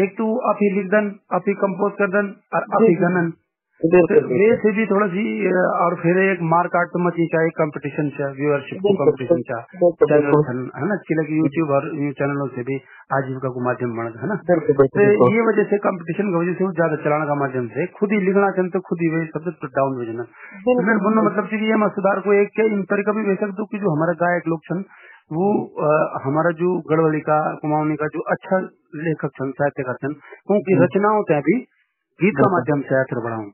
एक 0.03 0.13
तो 0.17 0.27
आप 0.49 0.61
ही 0.63 0.69
लिख 0.75 0.91
दन 0.91 1.07
आप 1.33 1.47
ही 1.47 1.53
कंपोज 1.63 1.91
कर 1.99 2.11
दन 2.13 2.29
और 2.55 2.61
आप 2.61 2.81
ही 2.81 2.93
गनन। 3.01 3.31
वैसे 3.81 4.71
भी 4.77 4.85
थोड़ा 4.85 5.05
सी 5.07 5.21
और 5.81 5.93
फिर 5.99 6.17
एक 6.21 6.39
मार्क 6.45 6.71
काट 6.71 6.89
तो 6.93 6.99
मची 7.03 7.25
चाहिए 7.33 7.51
कंपटीशन 7.59 8.09
से 8.15 8.25
व्यूअरशिप 8.39 8.79
को 8.85 8.91
कंपटीशन 9.01 9.43
चैनल 10.01 10.33
है 10.77 10.87
ना? 10.87 10.95
चिलक 11.03 11.29
यूट्यूब 11.31 11.69
और 11.77 11.87
चैनलों 12.17 12.47
से 12.55 12.65
भी 12.69 12.75
आजीविका 13.17 13.49
को 13.49 13.63
माध्यम 13.67 13.93
बन 13.99 14.09
है 14.23 14.27
ना? 14.27 14.37
तो 14.49 15.29
ये 15.35 15.45
वजह 15.49 15.69
से 15.69 15.77
कंपटीशन 15.85 16.31
की 16.31 16.37
वजह 16.37 16.57
से 16.59 16.67
ज़्यादा 16.71 16.97
चलाने 17.05 17.29
का 17.29 17.37
माध्यम 17.43 17.67
से 17.75 17.85
खुद 17.99 18.11
ही 18.11 18.19
लिखना 18.25 18.49
चाहिए 18.57 18.69
तो 18.69 18.81
खुद 18.89 18.99
ही 19.01 19.09
वही 19.13 19.29
सबसे 19.29 19.69
डाउन 19.77 19.95
हो 19.95 20.09
जाना। 20.09 20.25
मेरे 20.67 20.97
बोलना 21.05 21.21
मतलब 21.21 21.55
ये 21.61 21.75
मैं 21.75 21.89
सुधार 21.89 22.19
को 22.19 22.33
एक 22.33 22.59
इन 22.65 22.83
तरीका 22.91 23.11
भी 23.11 23.35
सकता 23.35 23.61
हूँ 23.61 23.67
की 23.71 23.79
जो 23.79 23.95
हमारा 23.95 24.13
गायक 24.23 24.47
लोग 24.47 24.59
छन 24.63 24.83
वो 25.31 25.47
हमारा 26.23 26.51
जो 26.59 26.73
गढ़वली 26.91 27.19
का 27.21 27.39
कुमाऊनी 27.61 27.95
का 27.95 28.07
जो 28.13 28.27
अच्छा 28.35 28.59
लेखक 29.03 29.39
छन 29.39 29.51
साहित्यकार 29.57 30.01
छन 30.03 30.15
उनकी 30.49 30.77
रचनाओं 30.83 31.23
त्या 31.23 31.39
भी 31.47 31.57
गीत 32.19 32.37
का 32.37 32.51
माध्यम 32.51 32.81
से 32.81 32.99
असर 32.99 33.23
बढ़ाऊं। 33.23 33.49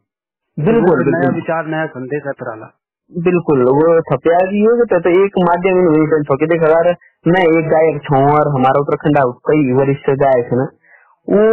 बिल्कुल 0.58 1.02
नया 1.08 1.30
विचार 1.36 1.66
नया 1.68 1.86
संदेश 1.94 2.28
है 2.28 2.34
आला 2.52 2.68
बिल्कुल 3.12 3.64
वो 3.78 3.88
छपया 4.02 4.38
जी 4.52 4.62
हो 4.66 4.86
तो 4.92 5.10
एक 5.16 5.36
माध्यम 5.40 5.80
इन 5.80 5.88
हुई 5.88 6.22
छोके 6.30 6.48
देख 6.52 6.64
अगर 6.64 6.88
मैं 7.26 7.42
एक 7.48 7.68
गायक 7.74 8.00
छू 8.06 8.22
और 8.38 8.50
हमारा 8.54 8.84
उत्तराखंड 8.86 9.20
कई 9.50 9.76
वरिष्ठ 9.80 10.10
गायक 10.24 10.54
है 10.54 10.60
ना 10.60 10.68
वो 11.28 11.44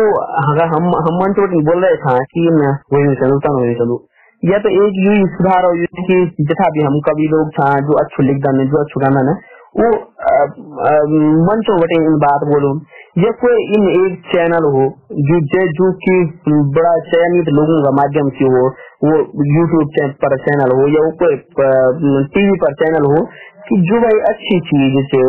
अगर 0.45 0.71
हम 0.75 0.87
हम 1.07 1.19
मन 1.19 1.35
चोट 1.39 1.59
बोल 1.69 1.85
रहे 1.85 1.99
थे 2.05 2.15
कि 2.33 2.47
मैं 2.61 2.73
वही 2.95 3.15
चलू 3.21 3.39
तन 3.45 3.59
वही 3.61 3.75
चलू। 3.75 3.99
या 4.43 4.59
तो 4.59 4.73
एक 4.79 4.97
यही 5.03 5.27
सुधार 5.35 5.65
हो 5.65 5.73
कि 6.09 6.17
जथा 6.49 6.69
भी 6.71 6.83
हम 6.87 6.99
कवि 7.09 7.29
लोग 7.35 7.51
था 7.59 7.69
जो 7.89 7.99
अच्छो 8.01 8.23
लिख 8.23 8.41
दाने 8.47 8.65
जो 8.73 8.81
अच्छो 8.81 9.01
गाना 9.01 9.23
ना 9.29 9.35
वो 9.81 9.91
मंचों 11.51 11.77
बटे 11.81 12.01
इन 12.07 12.19
बात 12.25 12.47
बोलूँ। 12.49 12.73
या 13.19 13.31
कोई 13.31 13.65
इन 13.65 14.07
एक 14.07 14.23
चैनल 14.35 14.65
हो, 14.65 14.95
जो 15.13 15.41
जे 15.41 15.67
की 15.93 16.25
बड़ा 16.53 16.99
चयनित 16.99 17.49
लोगों 17.49 17.85
का 17.85 17.91
माध्यम 17.91 18.29
से 18.29 18.45
हो, 18.45 18.69
वो 19.05 19.17
यूट्यूब 19.61 20.11
पर 20.13 20.37
चैनल 20.37 20.77
हो, 20.77 20.89
या 20.89 21.11
कोई 21.11 21.37
टीवी 22.25 22.53
पर 22.53 22.73
चैनल 22.73 23.05
हो, 23.05 23.27
कि 23.69 23.81
जो 23.81 24.01
भाई 24.01 24.21
अच्छी 24.21 24.61
चीज़ 24.61 25.07
से 25.07 25.23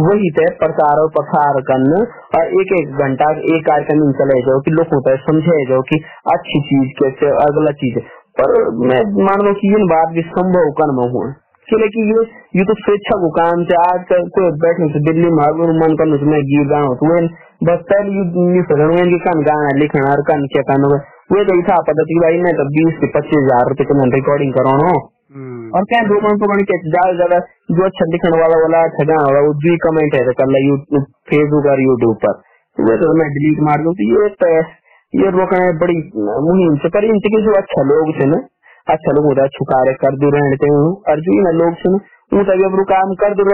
वही 0.00 0.30
तय 0.30 0.56
प्रचार 0.58 0.98
और 1.00 1.08
प्रसार 1.08 1.60
करना, 1.60 1.96
और 2.38 2.46
एक 2.46 2.80
एक 2.80 2.88
घंटा, 2.88 3.30
एक 3.30 3.66
कार्यक्रम 3.66 4.12
चले 4.12 4.40
जाओ, 4.40 4.60
कि 4.60 4.70
लोगों 4.70 5.00
तक 5.00 5.22
समझे 5.30 5.64
जाओ 5.70 5.80
कि 5.80 6.04
अच्छी 6.26 6.60
चीज़ 6.60 7.04
कैसे, 7.04 7.26
अगला 7.26 7.70
चीज़। 7.70 7.98
पर 8.40 8.70
मैं 8.70 9.24
मान 9.24 9.46
लो 9.46 9.54
कि 9.54 9.68
इन 9.68 9.86
बात 9.86 10.08
भी 10.14 10.22
संभव 10.22 10.70
कर्म 10.70 11.10
हुआ। 11.10 11.32
क्योंकि 11.68 12.02
ये 12.08 12.20
ये 12.56 12.64
तो 12.66 12.74
स्वेच्छा 12.80 13.16
को 13.22 13.28
काम 13.36 13.62
से 13.68 13.78
आज 13.84 14.02
कल 14.10 14.26
कोई 14.34 14.50
बैठने 14.64 14.86
से 14.90 15.00
दिल्ली 15.06 15.30
में 15.36 15.42
हर 15.42 15.72
मन 15.78 15.96
करने 16.00 16.18
से 16.18 16.28
मैं 16.32 16.38
गीत 16.50 16.68
गाऊं 16.72 16.94
तो 17.00 17.08
वे 17.10 17.18
बस 17.68 17.82
पहले 17.88 18.22
ये 18.56 18.62
सदन 18.68 18.92
में 18.92 19.10
की 19.12 19.18
कान 19.24 19.42
गाना 19.48 19.72
लिखना 19.78 20.04
और 20.10 20.22
कान 20.28 20.46
क्या 20.54 20.62
कान 20.68 20.86
होगा। 20.86 20.98
वे 21.32 21.44
तो 21.46 21.56
ऐसा 21.60 21.78
पद्धति 21.86 22.18
भाई 22.24 22.40
मैं 22.42 22.52
तो 22.58 22.66
बीस 22.74 22.98
से 23.00 23.10
पच्चीस 23.14 23.38
हज़ार 23.38 23.70
रूपए 23.70 23.86
का 23.90 24.08
रिकॉर्डिंग 24.14 24.52
कराना 24.56 24.94
और 25.76 25.86
क्या 25.90 26.00
दो 26.08 26.18
मन 26.24 26.38
पकड़ 26.42 26.58
के 26.68 26.76
ज़्यादा 26.84 27.14
ज़्यादा 27.14 27.38
जो 27.76 27.86
अच्छा 27.86 28.06
लिखने 28.10 28.40
वाला 28.40 28.58
वाला 28.60 28.82
अच्छा 28.88 29.06
गाना 29.06 29.24
वाला 29.24 29.40
वो 29.46 29.54
भी 29.64 29.76
कमेंट 29.84 30.18
है 30.18 30.34
कर 30.40 30.58
यूट्यूब 30.60 31.08
फेसबुक 31.30 31.70
और 31.72 31.82
यूट्यूब 31.84 32.20
पर। 32.24 32.36
वे 32.78 32.96
तो 32.98 33.14
मैं 33.18 33.26
डिलीट 33.34 33.64
मार 33.68 33.82
दूँ 33.86 33.94
तो 33.98 34.06
ये 34.10 34.28
तो 34.42 34.52
ये 35.12 35.32
रोकना 35.34 35.66
बड़ी 35.80 35.96
मुहिम 36.46 36.78
से 36.84 36.88
पर 36.94 37.08
इनसे 37.08 37.40
जो 37.42 37.56
अच्छा 37.58 37.82
लोग 37.90 38.14
थे 38.16 38.28
ना। 38.30 38.38
कार्य 38.90 39.92
कर 39.92 40.16
दो 40.16 40.30
रहते 40.30 40.66
हूँ 40.66 41.02
और 41.08 41.20
जो 41.20 41.52
लोग 41.52 41.74
सुन 41.74 41.98
तभी 42.32 42.64
अब 42.64 42.84
काम 42.84 43.14
कर 43.14 43.34
दो 43.34 43.44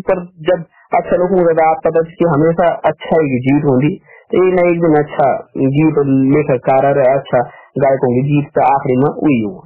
पर 0.00 0.26
जब 0.26 0.64
अच्छा 0.94 1.16
लोग 1.16 1.60
आप 1.60 1.80
पता 1.84 2.02
कि 2.02 2.24
हमेशा 2.24 2.68
अच्छा 2.68 3.22
ही 3.22 3.38
जीत 3.38 3.64
होगी। 3.64 4.00
तो 4.32 4.44
ये 4.44 4.52
ना 4.52 4.62
एक 4.70 4.80
दिन 4.80 4.96
अच्छा 4.98 5.26
जीत 5.56 5.98
लेखक 6.36 6.58
कार 6.58 6.84
अच्छा 6.98 7.40
गायक 7.78 8.00
होंगे 8.04 8.22
जीत 8.22 8.48
तो 8.54 8.60
आखिरी 8.60 8.96
में 8.96 9.10
वही 9.10 9.42
हुआ 9.42 9.62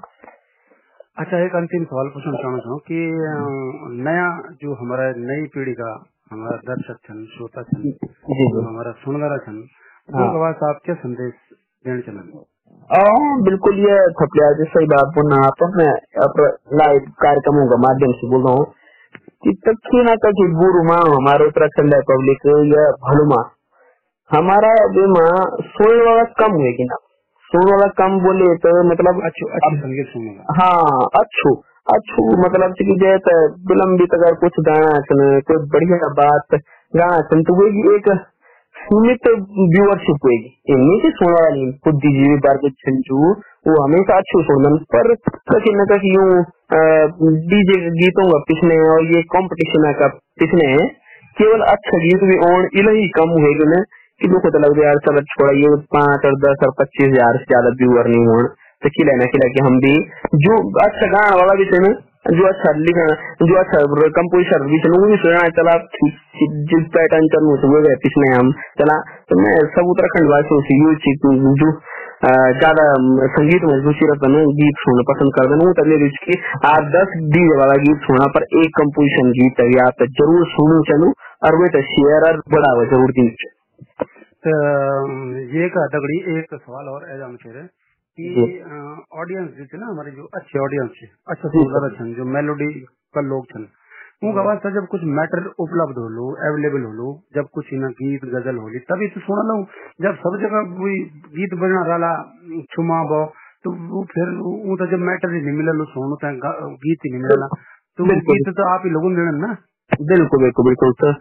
अच्छा 1.18 1.38
एक 1.38 1.56
अंतिम 1.56 1.84
सवाल 1.84 2.08
पूछना 2.08 2.32
चाहना 2.32 2.58
चाहूँ 2.58 2.78
कि 2.78 3.00
नया 4.02 4.54
जो 4.62 4.74
हमारा 4.74 5.12
नई 5.16 5.46
पीढ़ी 5.46 5.72
का 5.72 6.04
हमारा 6.32 6.56
दर्शक 6.56 6.96
छन 7.04 7.24
श्रोता 7.36 7.62
छन 7.62 7.92
हमारा 8.68 8.92
सुनदारा 8.92 9.36
छन 9.36 9.62
बाद 10.14 10.54
आप 10.70 10.80
क्या 10.84 10.94
संदेश 10.94 11.32
देना 11.86 12.00
चाहेंगे 12.00 12.49
बिल्कुल 13.42 13.74
ये 13.78 13.96
थपलिया 14.10 14.64
सही 14.64 14.86
बात 14.86 15.06
बोलना 15.06 15.36
आप 15.36 15.60
मैं 15.76 15.90
लाइव 16.78 17.00
कार्यक्रमों 17.22 17.66
का 17.70 17.76
माध्यम 17.76 18.12
से 18.12 18.30
बोल 18.30 18.42
रहा 18.44 18.52
हूँ। 18.52 18.64
कि 19.44 19.52
तक 19.66 19.90
ना 19.94 20.14
तक 20.14 20.40
गुरु 20.58 20.82
माँ 20.84 21.02
हमारे 21.16 21.46
उत्तराखंड 21.46 21.94
है 21.94 22.00
पब्लिक 22.00 22.46
या 22.46 22.90
भलुमा 23.06 23.50
हमारा 24.30 24.74
जो 24.74 25.06
माँ 25.08 25.56
सोल 25.60 26.06
वाला 26.06 26.24
कम 26.24 26.52
हुएगी 26.52 26.84
ना? 26.84 26.96
सोल 27.52 27.70
वाला 27.72 27.86
कम 27.86 28.18
बोले 28.20 28.56
तो 28.56 28.90
मतलब 28.90 29.22
अच्छू 29.24 29.46
अच्छू 29.46 30.42
हाँ 30.60 31.08
अच्छू 31.20 31.54
अच्छू 31.94 32.26
मतलब 32.42 32.72
कि 32.72 32.84
जैसे 32.84 33.46
विलंबित 33.46 34.14
अगर 34.14 34.34
कुछ 34.34 34.52
गाना 34.60 35.00
कोई 35.40 35.56
बढ़िया 35.56 36.08
बात 36.08 36.60
गाना 36.96 37.20
तो 37.20 37.54
वो 37.54 37.94
एक 37.96 38.29
सीमित 38.82 39.28
व्यूअरशिप 39.70 40.24
होगी। 40.24 40.50
इनमें 40.70 40.96
से 41.00 41.10
सुनने 41.12 41.34
वाली 41.36 41.66
बुद्धिजीवी 41.84 42.38
वर्ग 42.44 42.64
छंचू, 42.78 43.18
वो 43.66 43.74
हमेशा 43.82 44.16
अच्छे 44.16 44.42
सुनन 44.44 44.76
पर 44.94 45.14
कहीं 45.50 45.74
न 45.76 45.86
कहीं 45.90 46.12
यूँ 46.14 46.30
डीजे 47.50 47.78
गीतों 47.94 48.26
का 48.28 48.38
पिछने 48.48 48.80
और 48.88 49.06
ये 49.12 49.22
कंपटीशन 49.30 49.86
का 50.00 50.08
पिछने 50.40 50.68
केवल 51.36 51.62
अच्छा 51.68 51.98
गीत 52.00 52.24
भी 52.24 52.36
और 52.46 52.68
इला 52.80 52.92
ही 52.92 53.08
कम 53.16 53.34
हुएगी 53.36 53.66
ना 53.70 53.80
कि 54.20 54.28
लोग 54.30 54.46
तो 54.48 54.60
लग 54.62 54.78
यार 54.80 54.98
चलो 55.04 55.20
छोड़ा 55.28 55.52
ये 55.58 55.68
पाँच 55.94 56.24
और 56.30 56.34
दस 56.40 56.64
और 56.66 56.72
पच्चीस 56.80 57.06
हज़ार 57.06 57.38
से 57.38 57.50
ज़्यादा 57.50 57.70
व्यूअर 57.78 58.08
नहीं 58.14 58.26
हुआ। 58.26 58.42
तो 58.82 58.90
खिला 58.90 59.14
ना 59.16 59.26
खिला 59.32 59.46
के 59.54 59.62
हम 59.64 59.78
भी, 59.80 59.94
जो 60.42 60.58
अच्छा 60.82 61.06
गाना 61.14 61.36
वाला 61.36 61.54
भी 61.54 61.64
थे 61.70 61.78
ना 61.84 61.92
जो 62.24 62.46
अच्छा 62.46 62.70
लिखा 62.78 63.04
जो 63.42 63.54
अच्छा 63.58 63.78
कंपोजिशन 64.16 64.64
भी 64.70 64.78
चलो 64.80 64.98
भी 65.04 65.16
सुना 65.20 65.44
चला 65.58 65.76
जिस 66.72 66.82
पैटर्न 66.96 67.28
चलू 67.34 67.54
तो 67.62 67.70
वो 67.70 67.80
पिछले 68.02 68.28
हम, 68.32 68.50
चला 68.80 68.96
तो 69.30 69.38
मैं 69.40 69.54
सब 69.76 69.88
उत्तराखंड 69.92 70.30
वासियों 70.32 70.60
से 70.66 70.76
ये 70.80 71.14
जो 71.62 71.70
ज़्यादा 72.60 72.84
संगीत 73.34 73.62
में 73.64 73.74
रुचि 73.84 74.10
रखते 74.10 74.30
हैं 74.32 74.44
गीत 74.58 74.82
सुनना 74.82 75.04
पसंद 75.10 75.34
करते 75.38 75.58
हैं, 75.60 75.72
तभी 75.78 75.98
रुचि 76.02 76.20
की 76.26 76.38
आप 76.70 76.92
दस 76.96 77.16
डीजे 77.34 77.58
वाला 77.60 77.80
गीत 77.84 78.06
सुना 78.08 78.26
पर 78.36 78.46
एक 78.62 78.78
कंपोजिशन 78.80 79.32
गीत 79.40 79.58
तभी 79.60 79.82
आप 79.86 80.06
ज़रूर 80.20 80.46
सुनू, 80.52 80.80
चलू, 80.92 81.12
और 81.48 81.60
वे 81.62 81.72
तो 81.76 81.86
शेयर 81.88 82.30
और 82.30 82.42
बढ़ावा 82.56 82.84
ज़रूर 82.94 83.18
दी 83.18 83.28
तो 84.44 84.56
ये 85.56 85.68
का 85.70 85.86
दगड़ी 85.94 86.18
एक 86.38 86.54
सवाल 86.54 86.96
और 86.96 87.08
ऐसा 87.14 87.26
मुझे 87.28 87.68
कि 88.28 88.60
ऑडियंस 89.12 89.50
जो 89.50 89.78
ना 89.78 89.86
हमारे 89.86 90.10
जो 90.10 90.28
अच्छे 90.34 90.58
ऑडियंस 90.58 90.90
है 91.02 91.08
अच्छा 91.28 91.48
सुंदर 91.48 91.94
छन 91.98 92.14
जो 92.14 92.24
मेलोडी 92.24 92.80
का 93.14 93.20
लोग 93.20 93.46
छन 93.46 93.66
उनका 94.24 94.42
वास्ता 94.42 94.70
जब 94.70 94.86
कुछ 94.86 95.00
मैटर 95.04 95.46
उपलब्ध 95.46 95.98
हो 95.98 96.08
लो 96.08 96.32
अवेलेबल 96.32 96.82
हो 96.82 96.92
लो 96.92 97.22
जब 97.34 97.44
कुछ 97.52 97.66
ना 97.72 97.88
गीत 97.88 98.24
गज़ल 98.24 98.56
हो 98.56 98.68
ली 98.68 98.78
तभी 98.78 99.08
तो 99.08 99.20
सुना 99.20 99.42
लो 99.42 99.66
जब 100.00 100.14
सब 100.14 100.38
जगह 100.40 100.62
कोई 100.62 101.00
गीत 101.14 101.54
बजना 101.54 101.96
रहा 101.96 102.32
छुमा 102.60 103.02
बो 103.02 103.32
तो 103.64 103.70
वो 103.70 104.04
फिर 104.04 104.28
वो 104.38 104.76
तो 104.76 104.86
जब 104.86 104.98
मैटर 104.98 105.34
ही 105.34 105.40
नहीं 105.40 105.56
मिला 105.56 105.72
लो 105.72 105.84
सुनो 105.84 106.16
तो 106.16 106.36
गीत 106.70 106.98
ही 107.06 107.10
नहीं 107.10 107.22
मिला 107.22 107.46
तो 107.98 108.04
गीत 108.04 108.54
तो 108.56 108.68
आप 108.74 108.82
ही 108.84 108.90
लोगों 108.90 109.10
ने 109.10 109.38
ना। 109.38 109.56
बिल्कुल 110.00 110.42
बिल्कुल 110.42 110.64
बिल्कुल 110.64 110.92
तो 110.92 111.12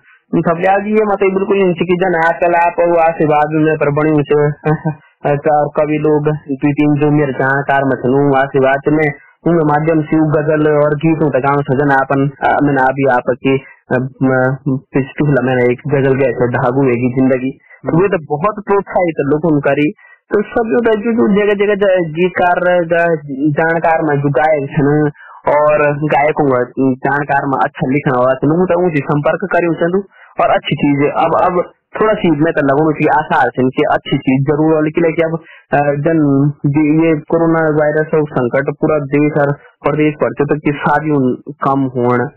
सब 0.41 0.57
ये 0.57 1.05
मतलब 1.05 1.33
बिल्कुल 1.33 1.57
इनकी 1.57 1.97
जन 1.97 2.15
आजकल 2.15 2.53
आप 2.53 2.99
आशीर्वाद 3.09 3.47
में 3.53 3.77
पर 3.77 3.89
बनी 3.89 4.23
और 5.23 5.39
कवि 5.77 5.97
लोग 6.03 6.27
दुई 6.59 6.71
तीन 6.75 6.93
जो 6.99 7.11
मेरे 7.13 7.33
जानकार 7.39 7.85
में 7.87 7.95
छन 8.03 8.13
आशीर्वाद 8.41 8.91
में 8.97 9.07
उनके 9.49 9.65
माध्यम 9.67 10.01
से 10.09 10.19
गज़ल 10.35 10.67
और 10.69 10.95
गीतों 11.01 11.27
तक 11.33 11.47
सजन 11.67 11.91
आपन 11.95 12.23
मैंने 12.67 12.81
अभी 12.83 13.07
आपकी 13.15 13.55
पिछला 14.95 15.43
मैंने 15.45 15.63
एक 15.71 15.81
गज़ल 15.93 16.15
गए 16.21 16.33
थे, 16.39 16.47
धागू 16.55 16.83
है 16.87 16.95
ज़िंदगी। 17.15 17.51
वे 17.91 18.09
तो 18.13 18.19
बहुत 18.31 18.61
प्रोत्साहित 18.67 19.21
लोगों 19.29 19.51
करी। 19.67 19.87
तो 20.31 20.41
सब 20.47 20.71
जो 20.71 20.79
जो 21.03 21.27
जगह 21.35 21.55
जगह 21.59 22.09
गीतकार 22.17 22.59
जानकार 23.59 24.03
में 24.09 24.15
जो 24.21 24.31
गायक 24.35 24.75
और 25.53 25.83
गायकों 26.11 26.47
जानकार 27.05 27.47
में 27.53 27.57
अच्छा 27.59 27.87
लिखना 27.93 28.17
हुआ 28.19 28.33
तो 28.43 28.89
संपर्क 29.07 29.47
करी 29.53 29.71
और 30.43 30.53
अच्छी 30.55 30.75
चीज़। 30.81 31.01
अब 31.23 31.37
अब 31.41 31.61
थोड़ा 31.95 32.13
सी 32.13 32.29
मैं 32.31 32.51
तो 32.53 32.61
लगू 32.65 32.91
कि 32.93 33.07
आसार 33.07 33.49
से 33.49 33.69
कि 33.69 33.83
अच्छी 33.91 34.17
चीज़ 34.17 34.43
ज़रूर 34.43 34.75
है 34.75 34.81
लेकिन 34.83 35.07
कि 35.11 35.21
अब 35.21 35.39
जन 35.99 36.19
ये 37.03 37.15
कोरोना 37.19 37.63
वायरस 37.79 38.13
और 38.13 38.27
संकट 38.31 38.69
पूरा 38.81 38.99
देश 38.99 39.39
और 39.41 39.53
प्रदेश 39.87 40.13
पर 40.23 40.33
तो 40.33 40.59
कि 40.59 40.71
शादी 40.71 41.17
कम 41.65 41.89
होने 41.95 42.27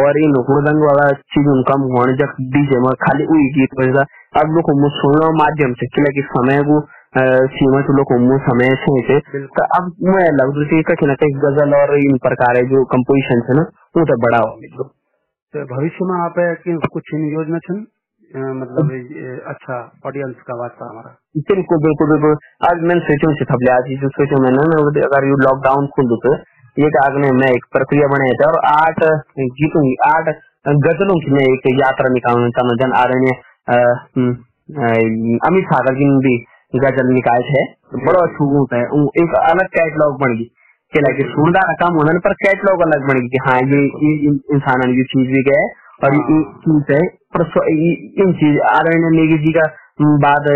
और 0.00 0.18
इन 0.18 0.36
हुड़दंग 0.48 0.82
वाला 0.82 1.08
चीज़ 1.34 1.50
कम 1.72 1.80
होने 1.80 2.16
जब 2.16 2.34
डीजे 2.40 2.80
में 2.80 2.90
खाली 2.94 3.24
हुई 3.24 3.50
गीत 3.50 3.76
बजता 3.80 4.06
अब 4.40 4.56
लोग 4.56 4.72
सुनने 4.92 5.30
माध्यम 5.34 5.72
से 5.72 5.86
कि 6.12 6.22
समय 6.30 6.62
को 6.62 6.80
सीमा 7.52 7.80
से 7.80 7.92
लोग 7.92 8.12
समय 8.40 8.74
से 9.06 9.20
तो 9.20 9.62
अब 9.78 9.94
मैं 10.02 10.26
लगता 10.32 10.76
है 10.76 10.82
कहीं 10.82 11.08
ना 11.08 11.14
कहीं 11.14 11.32
गज़ल 11.44 11.74
और 11.74 11.98
इन 11.98 12.18
प्रकार 12.18 12.64
जो 12.64 12.84
कंपोजिशन 12.84 13.42
है 13.48 13.56
ना 13.56 13.70
वो 13.96 14.04
तो 14.04 14.16
बड़ा 14.16 14.38
हो। 14.38 14.84
तो 15.54 15.64
भविष्य 15.76 16.04
में 16.04 16.18
आप 16.20 16.34
कुछ 16.92 17.14
योजना 17.14 17.58
छन 17.58 17.86
मतलब 18.30 18.90
अच्छा 19.48 19.76
ऑडियंस 20.06 20.34
का 20.46 20.54
वास्ता 20.54 20.88
हमारा। 20.90 21.10
बिल्कुल 21.36 21.78
बिल्कुल 21.78 22.10
बिल्कुल। 22.10 22.36
आज 22.68 22.82
मैंने 22.82 23.00
सोचो 23.00 23.32
से 23.34 23.44
थपले 23.44 23.72
आज 23.72 23.88
जो 24.02 24.08
सोचो 24.08 24.42
मैंने 24.42 24.66
ना 24.72 24.76
अगर 25.06 25.26
यू 25.28 25.36
लॉकडाउन 25.36 25.86
खुल 25.86 26.14
तो 26.26 26.34
एक 26.76 26.98
आगने 27.04 27.30
मैं 27.32 27.48
एक 27.54 27.64
प्रक्रिया 27.72 28.06
बनाया 28.06 28.36
था 28.42 28.50
और 28.50 28.58
आठ 28.72 29.02
गीतों 29.40 29.82
की 29.82 29.96
आठ 30.10 30.28
गजलों 30.86 31.18
की 31.20 31.30
मैं 31.30 31.44
एक 31.44 31.66
यात्रा 31.80 32.12
निकालना 32.12 32.48
चाहूँ 32.48 32.76
जन 32.76 32.92
आदरणीय 32.92 33.34
अमित 35.48 35.64
सागर 35.64 35.94
जी 35.94 36.04
ने 36.04 36.18
भी 36.28 36.36
गज़ल 36.80 37.12
निकाय 37.14 37.42
है। 37.50 37.62
बड़ा 38.06 38.24
अच्छा 38.24 38.76
है। 38.76 38.82
एक 39.22 39.34
अलग 39.42 39.66
कैटलॉग 39.76 40.18
बन 40.20 40.36
गई। 40.38 40.50
कि 40.92 41.00
लाइक 41.00 41.18
काम 41.80 41.94
होना 41.94 42.12
पर 42.18 42.32
कैटलॉग 42.44 42.80
अलग 42.82 43.02
बन 43.08 43.18
गई 43.20 43.28
कि 43.28 43.38
हाँ 43.42 43.58
ये 43.58 43.82
इंसान 44.54 44.80
ये 44.90 45.04
चीज़ 45.10 45.28
भी 45.34 45.42
गए 45.50 45.66
और 46.04 46.14
ये 46.14 46.42
चीज़ 46.64 46.92
है 46.92 47.00
इन 48.24 48.32
चीज़ 48.32 48.58
आदरणीय 48.60 49.10
नेगी 49.10 49.38
जी 49.38 49.52
का 49.52 49.66
बाद 50.18 50.48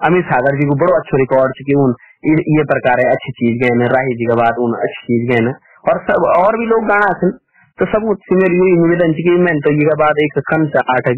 अमित 0.00 0.24
सागर 0.24 0.56
जी 0.56 0.68
को 0.68 0.74
बड़ो 0.74 0.96
अच्छो 0.96 1.16
रिकॉर्ड 1.16 1.52
की 1.66 1.74
उन 1.74 1.94
ये 2.26 2.64
प्रकार 2.64 3.00
है 3.00 3.10
अच्छी 3.10 3.32
चीज़ 3.32 3.58
गए 3.62 3.88
राही 3.88 4.14
जी 4.14 4.24
का 4.24 4.34
बाद 4.34 4.54
उन 4.58 4.74
अच्छी 4.74 5.02
चीज़ 5.06 5.32
गए 5.32 5.52
और 5.90 5.98
सब 5.98 6.26
और 6.36 6.58
भी 6.58 6.66
लोग 6.66 6.84
गाना 6.84 7.12
थे 7.12 7.30
तो 7.78 7.86
सब 7.86 8.06
मेरी 8.32 8.56
यही 8.56 8.76
निवेदन 8.76 9.12
की 9.12 9.38
मैं 9.38 9.60
तो 9.60 9.70
ये 9.70 9.94
बाद 9.94 10.18
एक 10.18 10.38
कम 10.38 10.66
से 10.66 10.78
आठ 10.78 11.08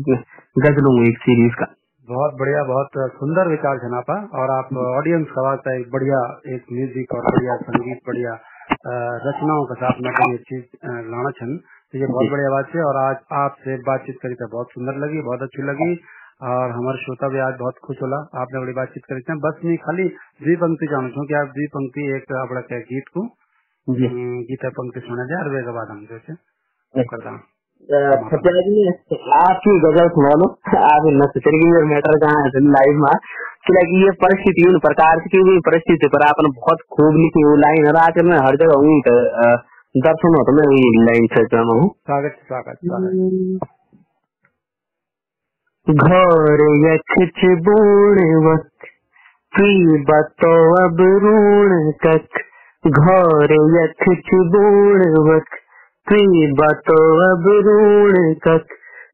गजलों 0.58 1.08
एक 1.08 1.18
सीरीज़ 1.18 1.52
का। 1.54 1.66
बहुत 2.08 2.34
बढ़िया 2.40 2.64
बहुत 2.64 2.88
सुंदर 2.96 3.48
विचार 3.48 3.78
छनापा 3.78 4.14
और 4.14 4.50
आप 4.50 4.68
ऑडियंस 4.76 5.26
का 5.30 5.42
वास्ता 5.42 5.74
एक 5.76 5.90
बढ़िया 5.92 6.38
एक 6.54 6.62
म्यूज़िक 6.72 7.14
और 7.14 7.20
बढ़िया 7.20 7.56
संगीत 7.56 7.98
बढ़िया 8.06 8.32
रचनाओं 8.68 9.64
के 9.64 9.74
साथ 9.74 10.00
में 10.02 10.10
ये 10.10 10.38
चीज़ 10.48 10.64
लाना 11.10 11.30
छन 11.30 11.56
तो 11.92 11.98
ये 11.98 12.06
बहुत 12.06 12.30
बड़ी 12.32 12.44
आवाज़ 12.44 12.76
है 12.76 12.82
और 12.84 12.96
आज 13.02 13.16
आपसे 13.40 13.76
बातचीत 13.82 14.16
करी 14.22 14.34
था 14.34 14.48
बहुत 14.52 14.72
सुंदर 14.72 14.98
लगी 15.04 15.22
बहुत 15.22 15.42
अच्छी 15.42 15.62
लगी 15.62 15.90
और 16.48 16.70
हमारे 16.70 16.98
श्रोता 17.04 17.28
भी 17.28 17.38
आज 17.38 17.54
बहुत 17.60 17.78
खुश 17.84 18.02
होला। 18.02 18.18
आपने 18.40 18.60
बड़ी 18.60 18.72
बातचीत 18.72 19.04
करी 19.08 19.20
थे। 19.20 19.34
बस 19.44 19.60
मैं 19.64 19.76
खाली 19.84 20.08
द्वि 20.42 20.56
पंक्ति 20.56 20.86
जानू 20.86 21.08
छू 21.16 21.24
की 21.28 21.34
आप 21.34 21.48
द्वि 21.56 21.66
पंक्ति 21.74 22.06
एक 22.16 22.32
अपना 22.42 22.60
गीत 22.92 23.08
को? 23.16 23.24
गीता 24.50 24.68
पंक्ति 24.78 25.00
सुना 25.00 25.24
जाए 25.24 25.44
और 25.44 25.48
वे 25.54 25.62
बाद 25.72 25.90
हम 25.90 26.04
जैसे 26.10 26.34
करता 26.94 27.30
आपकी 29.38 29.74
गज़ल 29.80 30.08
सुना 30.08 30.30
लो 30.32 30.46
आप 30.78 31.04
मैटर 31.84 32.16
कहाँ 32.18 32.40
लाइव 32.68 32.98
में 32.98 33.12
कि 33.84 34.00
ये 34.00 34.10
परिस्थिति 34.18 34.64
उन 34.68 34.78
प्रकार 34.78 35.20
की 35.26 35.42
भी 35.42 35.54
परिस्थिति 35.60 36.08
पर 36.08 36.24
आपने 36.26 36.50
बहुत 36.56 36.82
खूब 36.90 37.16
लिखी 37.16 37.44
वो 37.44 37.54
लाइन 37.56 37.86
में 38.26 38.36
हर 38.38 38.56
जगह 38.56 38.80
हुई 38.80 38.98
दर्शन 39.94 40.36
हो 40.36 40.42
तो 40.42 40.54
मैं 40.56 40.66
वही 40.66 40.90
लाइन 41.04 41.28
से 41.28 41.44
हूँ 41.72 41.86
स्वागत 42.06 42.36
स्वागत 42.46 42.80
स्वागत 42.82 43.68
घर 45.86 46.64
बूढ़ 47.62 48.20
वक्त 48.46 48.90
की 49.52 50.02
बतो 50.04 50.52
अब 50.82 51.00
रून 51.22 51.90
तक 52.02 52.42
घर 52.84 53.56
यख 53.76 54.04
बूढ़ 54.50 55.08
वक्त 55.30 55.67
बतो 56.12 56.98
अब 57.32 57.44
रून 57.66 58.34
कक 58.34 58.66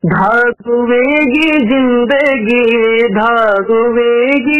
धागुवेगी 0.06 1.50
ज़िंदगी, 1.68 3.08
धागुवेगी 3.08 4.58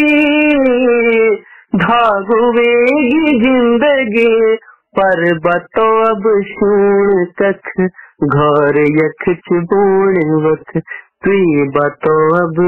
धागुवेगी 1.76 3.40
ज़िंदगी, 3.40 4.56
पर 4.98 5.38
बतो 5.38 5.86
अब 6.04 6.42
शूण 6.48 7.24
कख 7.42 7.80
घर 8.24 8.78
यख 8.78 9.28
बूण 9.52 10.18
वख 10.46 10.78
तुई 11.24 11.62
बतो 11.74 12.14
अब 12.38 12.58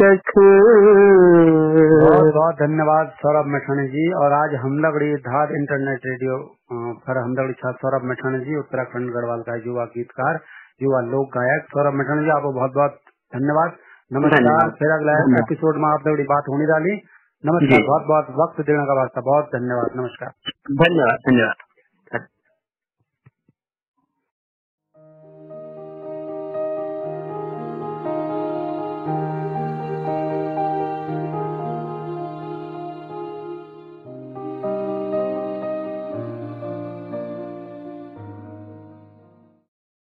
कख। 0.00 0.28
बहुत 2.02 2.28
बहुत 2.34 2.54
धन्यवाद 2.54 3.08
सौरभ 3.22 3.48
मैठानी 3.54 3.86
जी। 3.88 4.04
और 4.12 4.32
आज 4.32 4.54
हमलगड़ी 4.64 5.08
धार 5.24 5.54
इंटरनेट 5.54 6.06
रेडियो 6.06 6.36
पर 7.08 7.20
हमलगड़ी 7.22 7.52
छात्र 7.52 7.78
सौरभ 7.78 8.06
मैठानी 8.10 8.40
जी 8.44 8.58
उत्तराखंड 8.58 9.12
गढ़वाल 9.16 9.42
का 9.48 9.58
युवा 9.66 9.88
गीतकार 9.96 10.40
युवा 10.82 11.02
लोक 11.10 11.34
गायक। 11.34 11.68
सौरभ 11.74 11.98
मैठानी 11.98 12.24
जी 12.24 12.30
आपको 12.30 12.52
बहुत 12.52 12.72
बहुत 12.74 12.98
धन्यवाद। 13.32 13.76
नमस्कार। 14.10 14.72
फिर 14.78 14.96
अगला 15.00 15.20
एपिसोड 15.42 15.76
में 15.76 15.88
आप 15.90 16.10
बात 16.32 16.54
होने 16.54 16.66
डाली 16.66 16.98
नमस्कार। 17.44 17.86
बहुत 17.86 18.04
बहुत 18.08 18.34
वक्त 18.38 18.66
देने 18.66 18.84
का 18.86 19.00
वास्ता। 19.02 19.20
बहुत 19.26 19.54
धन्यवाद। 19.54 19.96
नमस्कार। 19.96 20.30
धन्यवाद 20.82 21.18
धन्यवाद। 21.30 21.65